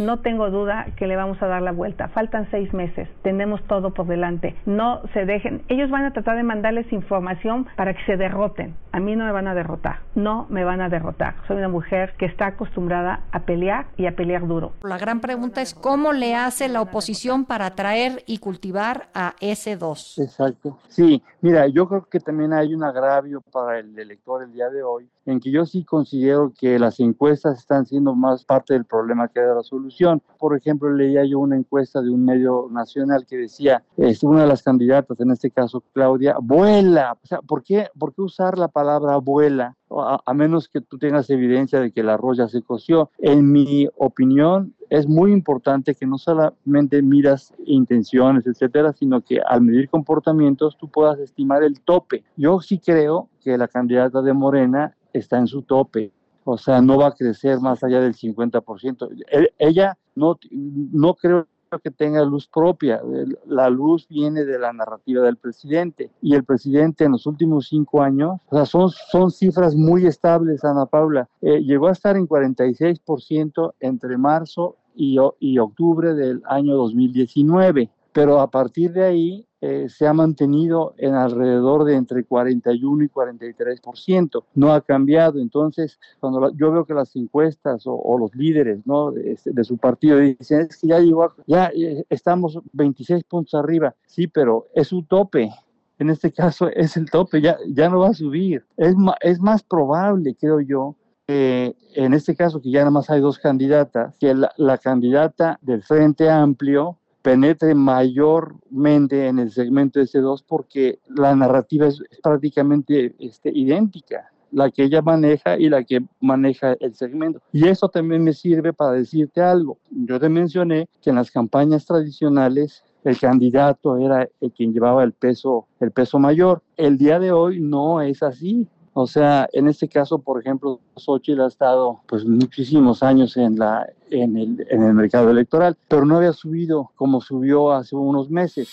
no 0.00 0.20
tengo 0.20 0.50
duda 0.50 0.86
que 0.96 1.06
le 1.06 1.16
vamos 1.16 1.40
a 1.42 1.46
dar 1.46 1.62
la 1.62 1.72
vuelta. 1.72 2.08
Faltan 2.08 2.50
seis 2.50 2.72
meses, 2.72 3.08
tenemos 3.22 3.62
todo 3.66 3.92
por 3.92 4.06
delante. 4.06 4.56
No 4.66 5.02
se 5.12 5.24
dejen, 5.24 5.62
ellos 5.68 5.90
van 5.90 6.04
a 6.04 6.12
tratar 6.12 6.36
de 6.36 6.42
mandarles 6.42 6.92
información 6.92 7.66
para 7.76 7.94
que 7.94 8.04
se 8.06 8.16
derroten. 8.16 8.74
A 8.92 8.98
mí 8.98 9.14
no 9.14 9.24
me 9.24 9.32
van 9.32 9.46
a 9.46 9.54
derrotar, 9.54 10.00
no 10.14 10.46
me 10.48 10.64
van 10.64 10.80
a 10.80 10.88
derrotar. 10.88 11.34
Soy 11.46 11.58
una 11.58 11.68
mujer 11.68 12.14
que 12.18 12.26
está 12.26 12.46
acostumbrada 12.46 13.24
a 13.30 13.40
pelear 13.40 13.86
y 13.96 14.06
a 14.06 14.16
pelear 14.16 14.46
duro. 14.46 14.72
La 14.82 14.98
gran 14.98 15.20
pregunta 15.20 15.62
es 15.62 15.74
cómo 15.74 16.12
le 16.12 16.34
hace 16.34 16.68
la 16.68 16.80
oposición 16.80 17.44
para 17.44 17.66
atraer 17.66 18.22
y 18.26 18.38
cultivar 18.38 19.08
a 19.14 19.34
ese 19.40 19.76
dos. 19.76 20.18
Exacto. 20.18 20.78
Sí, 20.88 21.22
mira, 21.40 21.66
yo 21.68 21.86
creo 21.86 22.04
que 22.04 22.20
también 22.20 22.52
hay 22.52 22.74
un 22.74 22.82
agravio 22.82 23.40
para 23.40 23.78
el 23.78 23.96
elector 23.98 24.42
el 24.42 24.52
día 24.52 24.70
de 24.70 24.82
hoy, 24.82 25.08
en 25.30 25.40
que 25.40 25.50
yo 25.50 25.64
sí 25.66 25.84
considero 25.84 26.52
que 26.58 26.78
las 26.78 27.00
encuestas 27.00 27.58
están 27.58 27.86
siendo 27.86 28.14
más 28.14 28.44
parte 28.44 28.74
del 28.74 28.84
problema 28.84 29.28
que 29.28 29.40
de 29.40 29.54
la 29.54 29.62
solución. 29.62 30.22
Por 30.38 30.56
ejemplo, 30.56 30.92
leía 30.92 31.24
yo 31.24 31.38
una 31.38 31.56
encuesta 31.56 32.02
de 32.02 32.10
un 32.10 32.24
medio 32.24 32.68
nacional 32.70 33.26
que 33.26 33.36
decía, 33.36 33.82
es 33.96 34.22
una 34.22 34.42
de 34.42 34.48
las 34.48 34.62
candidatas, 34.62 35.20
en 35.20 35.30
este 35.30 35.50
caso 35.50 35.82
Claudia, 35.92 36.36
vuela. 36.40 37.16
O 37.22 37.26
sea, 37.26 37.40
¿por 37.40 37.62
qué, 37.62 37.88
por 37.98 38.14
qué 38.14 38.22
usar 38.22 38.58
la 38.58 38.68
palabra 38.68 39.16
vuela? 39.18 39.76
A, 39.92 40.34
menos 40.34 40.68
que 40.68 40.80
tú 40.80 40.98
tengas 40.98 41.30
evidencia 41.30 41.80
de 41.80 41.90
que 41.90 42.04
la 42.04 42.14
arroz 42.14 42.38
ya 42.38 42.48
se 42.48 42.62
coció. 42.62 43.10
En 43.18 43.50
mi 43.50 43.88
opinión, 43.96 44.74
es 44.88 45.08
muy 45.08 45.32
importante 45.32 45.96
que 45.96 46.06
no 46.06 46.16
solamente 46.16 47.02
miras 47.02 47.52
intenciones, 47.66 48.46
etcétera, 48.46 48.92
sino 48.92 49.20
que 49.20 49.40
al 49.40 49.62
medir 49.62 49.88
comportamientos 49.88 50.76
tú 50.78 50.88
puedas 50.88 51.18
estimar 51.18 51.64
el 51.64 51.80
tope. 51.80 52.22
Yo 52.36 52.60
sí 52.60 52.78
creo 52.78 53.28
que 53.40 53.58
la 53.58 53.66
candidata 53.66 54.22
de 54.22 54.32
Morena 54.32 54.94
está 55.12 55.38
en 55.38 55.46
su 55.46 55.62
tope, 55.62 56.12
o 56.44 56.58
sea, 56.58 56.80
no 56.80 56.98
va 56.98 57.08
a 57.08 57.14
crecer 57.14 57.60
más 57.60 57.84
allá 57.84 58.00
del 58.00 58.14
50%. 58.14 59.08
E, 59.30 59.52
ella 59.58 59.96
no, 60.14 60.38
no 60.50 61.14
creo 61.14 61.46
que 61.78 61.90
tenga 61.90 62.24
luz 62.24 62.48
propia. 62.48 63.00
La 63.46 63.70
luz 63.70 64.08
viene 64.08 64.44
de 64.44 64.58
la 64.58 64.72
narrativa 64.72 65.22
del 65.22 65.36
presidente. 65.36 66.10
Y 66.20 66.34
el 66.34 66.44
presidente 66.44 67.04
en 67.04 67.12
los 67.12 67.26
últimos 67.26 67.68
cinco 67.68 68.02
años, 68.02 68.40
o 68.48 68.56
sea, 68.56 68.66
son, 68.66 68.90
son 68.90 69.30
cifras 69.30 69.76
muy 69.76 70.06
estables, 70.06 70.64
Ana 70.64 70.86
Paula. 70.86 71.28
Eh, 71.40 71.60
llegó 71.62 71.88
a 71.88 71.92
estar 71.92 72.16
en 72.16 72.26
46% 72.26 73.74
entre 73.78 74.18
marzo 74.18 74.76
y, 74.94 75.18
y 75.38 75.58
octubre 75.58 76.14
del 76.14 76.42
año 76.46 76.74
2019 76.74 77.90
pero 78.12 78.40
a 78.40 78.50
partir 78.50 78.92
de 78.92 79.04
ahí 79.04 79.46
eh, 79.62 79.88
se 79.90 80.06
ha 80.06 80.14
mantenido 80.14 80.94
en 80.96 81.14
alrededor 81.14 81.84
de 81.84 81.94
entre 81.94 82.24
41 82.24 83.04
y 83.04 83.08
43%, 83.08 84.44
no 84.54 84.72
ha 84.72 84.80
cambiado. 84.80 85.38
Entonces, 85.38 85.98
cuando 86.18 86.50
yo 86.56 86.72
veo 86.72 86.86
que 86.86 86.94
las 86.94 87.14
encuestas 87.14 87.82
o, 87.84 88.18
los 88.18 88.34
líderes 88.34 88.86
¿no? 88.86 89.14
Este, 89.16 89.52
de, 89.52 89.64
su 89.64 89.76
partido 89.76 90.18
dicen, 90.18 90.60
es 90.60 90.78
que 90.78 90.88
ya 90.88 90.98
llegó, 90.98 91.28
ya 91.46 91.70
eh, 91.74 92.04
estamos 92.08 92.58
26 92.72 93.24
puntos 93.24 93.54
arriba, 93.54 93.94
sí, 94.06 94.26
pero 94.26 94.66
es 94.74 94.92
un 94.92 95.04
tope. 95.06 95.50
En 95.98 96.08
este 96.08 96.32
caso 96.32 96.68
es 96.68 96.96
el 96.96 97.10
tope, 97.10 97.42
ya, 97.42 97.58
ya 97.68 97.90
no 97.90 98.00
va 98.00 98.08
a 98.08 98.14
subir. 98.14 98.64
Es, 98.78 98.94
es 99.20 99.40
más 99.40 99.62
probable, 99.62 100.34
creo 100.40 100.60
yo, 100.60 100.96
que 101.26 101.76
en 101.94 102.14
este 102.14 102.34
caso 102.34 102.62
que 102.62 102.70
ya 102.70 102.80
nada 102.80 102.92
más 102.92 103.10
hay 103.10 103.20
dos 103.20 103.38
candidatas, 103.38 104.16
que 104.18 104.34
la, 104.34 104.50
la 104.56 104.78
candidata 104.78 105.58
del 105.60 105.82
Frente 105.82 106.30
Amplio 106.30 106.96
penetre 107.22 107.74
mayormente 107.74 109.26
en 109.26 109.38
el 109.38 109.50
segmento 109.50 110.00
S2 110.00 110.44
porque 110.46 111.00
la 111.08 111.34
narrativa 111.34 111.86
es, 111.86 112.02
prácticamente 112.22 113.14
este, 113.18 113.50
idéntica 113.54 114.30
la 114.52 114.70
que 114.70 114.84
ella 114.84 115.02
maneja 115.02 115.56
y 115.58 115.68
la 115.68 115.84
que 115.84 116.00
maneja 116.20 116.74
el 116.80 116.94
segmento. 116.94 117.40
Y 117.52 117.68
eso 117.68 117.88
también 117.88 118.24
me 118.24 118.32
sirve 118.32 118.72
para 118.72 118.92
decirte 118.92 119.40
algo. 119.40 119.78
Yo 119.90 120.18
te 120.18 120.28
mencioné 120.28 120.88
que 121.00 121.10
en 121.10 121.16
las 121.16 121.30
campañas 121.30 121.86
tradicionales 121.86 122.82
el 123.04 123.18
candidato 123.18 123.96
era 123.96 124.28
el 124.40 124.52
quien 124.52 124.72
llevaba 124.72 125.04
el 125.04 125.12
peso, 125.12 125.66
el 125.80 125.90
peso 125.90 126.18
mayor. 126.18 126.62
El 126.76 126.98
día 126.98 127.18
de 127.18 127.32
hoy 127.32 127.60
no 127.60 128.00
es 128.00 128.22
así. 128.22 128.66
O 128.92 129.06
sea, 129.06 129.48
en 129.52 129.68
este 129.68 129.88
caso, 129.88 130.18
por 130.18 130.40
ejemplo, 130.40 130.80
Xochitl 130.96 131.40
ha 131.42 131.46
estado 131.46 132.00
pues 132.08 132.24
muchísimos 132.24 133.02
años 133.02 133.36
en, 133.36 133.56
la, 133.56 133.88
en, 134.10 134.36
el, 134.36 134.66
en 134.68 134.82
el 134.82 134.94
mercado 134.94 135.30
electoral, 135.30 135.76
pero 135.88 136.04
no 136.04 136.16
había 136.16 136.32
subido 136.32 136.90
como 136.96 137.20
subió 137.20 137.72
hace 137.72 137.94
unos 137.94 138.30
meses. 138.30 138.68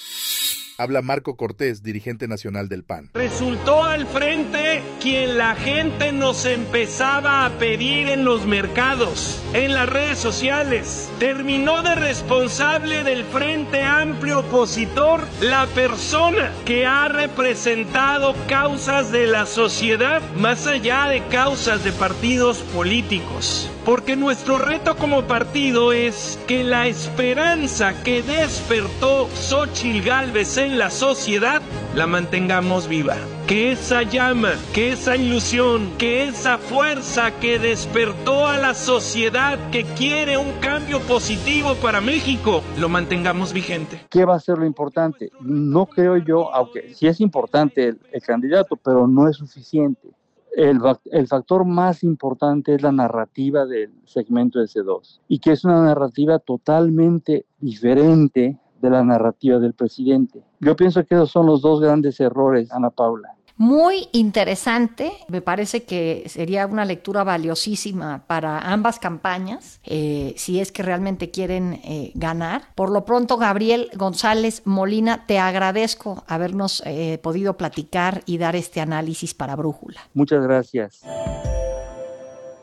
Habla 0.80 1.02
Marco 1.02 1.36
Cortés, 1.38 1.82
dirigente 1.82 2.28
nacional 2.28 2.70
del 2.70 2.84
PAN. 2.84 3.10
Resultó 3.14 3.84
al 3.84 4.06
frente 4.06 4.67
quien 5.08 5.38
la 5.38 5.56
gente 5.56 6.12
nos 6.12 6.44
empezaba 6.44 7.46
a 7.46 7.50
pedir 7.52 8.10
en 8.10 8.26
los 8.26 8.46
mercados, 8.46 9.42
en 9.54 9.74
las 9.74 9.88
redes 9.88 10.20
sociales. 10.20 11.10
Terminó 11.18 11.82
de 11.82 11.96
responsable 11.96 13.06
del 13.06 13.24
Frente 13.24 13.84
Amplio 13.84 14.40
Opositor 14.40 15.22
la 15.40 15.66
persona 15.68 16.52
que 16.66 16.86
ha 16.86 17.08
representado 17.08 18.36
causas 18.50 19.10
de 19.10 19.28
la 19.28 19.46
sociedad 19.46 20.22
más 20.36 20.68
allá 20.68 21.06
de 21.06 21.24
causas 21.28 21.86
de 21.86 21.94
partidos 21.94 22.58
políticos. 22.76 23.72
Porque 23.86 24.18
nuestro 24.18 24.58
reto 24.58 24.98
como 24.98 25.24
partido 25.24 25.94
es 25.94 26.38
que 26.48 26.66
la 26.66 26.88
esperanza 26.88 28.04
que 28.04 28.22
despertó 28.24 29.30
Xochitl 29.36 30.06
Galvez 30.06 30.58
en 30.58 30.78
la 30.78 30.90
sociedad 30.90 31.62
la 31.96 32.08
mantengamos 32.08 32.90
viva. 32.90 33.16
Que 33.48 33.72
esa 33.72 34.04
llama, 34.04 34.50
que 34.74 34.92
esa 34.92 35.16
ilusión, 35.16 35.92
que 35.98 36.26
esa 36.26 36.58
fuerza 36.58 37.32
que 37.40 37.60
despertó 37.60 38.46
a 38.46 38.58
la 38.58 38.74
sociedad 38.74 39.58
que 39.72 39.86
quiere 39.86 40.38
un 40.38 40.52
cambio 40.60 41.00
positivo 41.00 41.76
para 41.82 42.02
México, 42.02 42.62
lo 42.78 42.90
mantengamos 42.90 43.54
vigente. 43.54 44.02
¿Qué 44.10 44.26
va 44.26 44.36
a 44.36 44.40
ser 44.42 44.58
lo 44.58 44.66
importante? 44.66 45.32
No 45.40 45.86
creo 45.86 46.18
yo, 46.18 46.54
aunque 46.54 46.94
sí 46.94 47.08
es 47.08 47.22
importante 47.22 47.96
el 48.12 48.22
candidato, 48.22 48.76
pero 48.76 49.08
no 49.08 49.30
es 49.30 49.38
suficiente 49.38 50.10
el, 50.58 51.28
factor 51.28 51.66
más 51.66 52.04
importante 52.04 52.74
es 52.74 52.82
la 52.82 52.92
narrativa 52.92 53.66
del 53.68 53.92
segmento 54.06 54.60
S2 54.60 55.20
y 55.28 55.38
que 55.38 55.52
es 55.52 55.64
una 55.64 55.84
narrativa 55.84 56.40
totalmente 56.40 57.46
diferente 57.60 58.58
de 58.82 58.90
la 58.90 59.04
narrativa 59.04 59.60
del 59.60 59.74
presidente. 59.74 60.44
Yo 60.60 60.76
pienso 60.76 61.06
que 61.06 61.14
esos 61.14 61.30
son 61.30 61.46
los 61.46 61.62
dos 61.62 61.80
grandes 61.80 62.20
errores, 62.20 62.72
Ana 62.72 62.90
Paula 62.90 63.37
muy 63.58 64.08
interesante. 64.12 65.12
Me 65.28 65.42
parece 65.42 65.84
que 65.84 66.24
sería 66.28 66.66
una 66.68 66.86
lectura 66.86 67.24
valiosísima 67.24 68.24
para 68.28 68.60
ambas 68.60 69.00
campañas, 69.00 69.80
eh, 69.84 70.34
si 70.38 70.60
es 70.60 70.72
que 70.72 70.84
realmente 70.84 71.32
quieren 71.32 71.74
eh, 71.84 72.12
ganar. 72.16 72.70
Por 72.76 72.92
lo 72.92 73.06
pronto, 73.06 73.38
Gabriel 73.38 73.90
González 73.96 74.62
Molina, 74.66 75.26
te 75.26 75.40
agradezco 75.40 76.24
habernos 76.28 76.84
eh, 76.86 77.20
podido 77.22 77.58
platicar 77.58 78.22
y 78.26 78.38
dar 78.38 78.56
este 78.56 78.82
análisis 78.82 79.34
para 79.34 79.56
Brújula. 79.56 80.02
Muchas 80.14 80.44
gracias. 80.44 81.02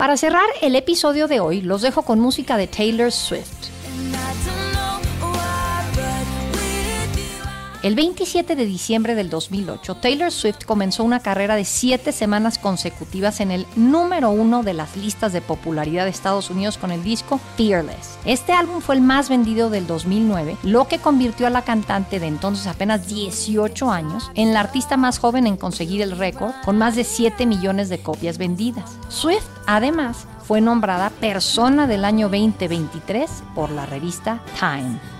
Para 0.00 0.16
cerrar 0.16 0.48
el 0.62 0.76
episodio 0.76 1.28
de 1.28 1.40
hoy, 1.40 1.60
los 1.60 1.82
dejo 1.82 2.00
con 2.00 2.20
música 2.20 2.56
de 2.56 2.66
Taylor 2.66 3.12
Swift. 3.12 3.68
El 7.82 7.94
27 7.94 8.56
de 8.56 8.66
diciembre 8.66 9.14
del 9.14 9.30
2008, 9.30 9.94
Taylor 9.94 10.30
Swift 10.30 10.66
comenzó 10.66 11.02
una 11.02 11.20
carrera 11.20 11.56
de 11.56 11.64
siete 11.64 12.12
semanas 12.12 12.58
consecutivas 12.58 13.40
en 13.40 13.50
el 13.50 13.66
número 13.74 14.28
uno 14.28 14.62
de 14.62 14.74
las 14.74 14.98
listas 14.98 15.32
de 15.32 15.40
popularidad 15.40 16.04
de 16.04 16.10
Estados 16.10 16.50
Unidos 16.50 16.76
con 16.76 16.90
el 16.90 17.02
disco 17.02 17.40
Fearless. 17.56 18.18
Este 18.26 18.52
álbum 18.52 18.82
fue 18.82 18.96
el 18.96 19.00
más 19.00 19.30
vendido 19.30 19.70
del 19.70 19.86
2009, 19.86 20.58
lo 20.62 20.88
que 20.88 20.98
convirtió 20.98 21.46
a 21.46 21.50
la 21.50 21.62
cantante 21.62 22.20
de 22.20 22.26
entonces 22.26 22.66
apenas 22.66 23.06
18 23.06 23.90
años 23.90 24.30
en 24.34 24.52
la 24.52 24.60
artista 24.60 24.98
más 24.98 25.18
joven 25.18 25.46
en 25.46 25.56
conseguir 25.56 26.02
el 26.02 26.18
récord, 26.18 26.52
con 26.66 26.76
más 26.76 26.96
de 26.96 27.04
7 27.04 27.46
millones 27.46 27.88
de 27.88 28.02
copias 28.02 28.36
vendidas. 28.36 28.98
Swift, 29.08 29.48
además, 29.66 30.26
fue 30.46 30.60
nombrada 30.60 31.08
Persona 31.08 31.86
del 31.86 32.04
año 32.04 32.28
2023 32.28 33.30
por 33.54 33.70
la 33.70 33.86
revista 33.86 34.42
Time. 34.58 35.19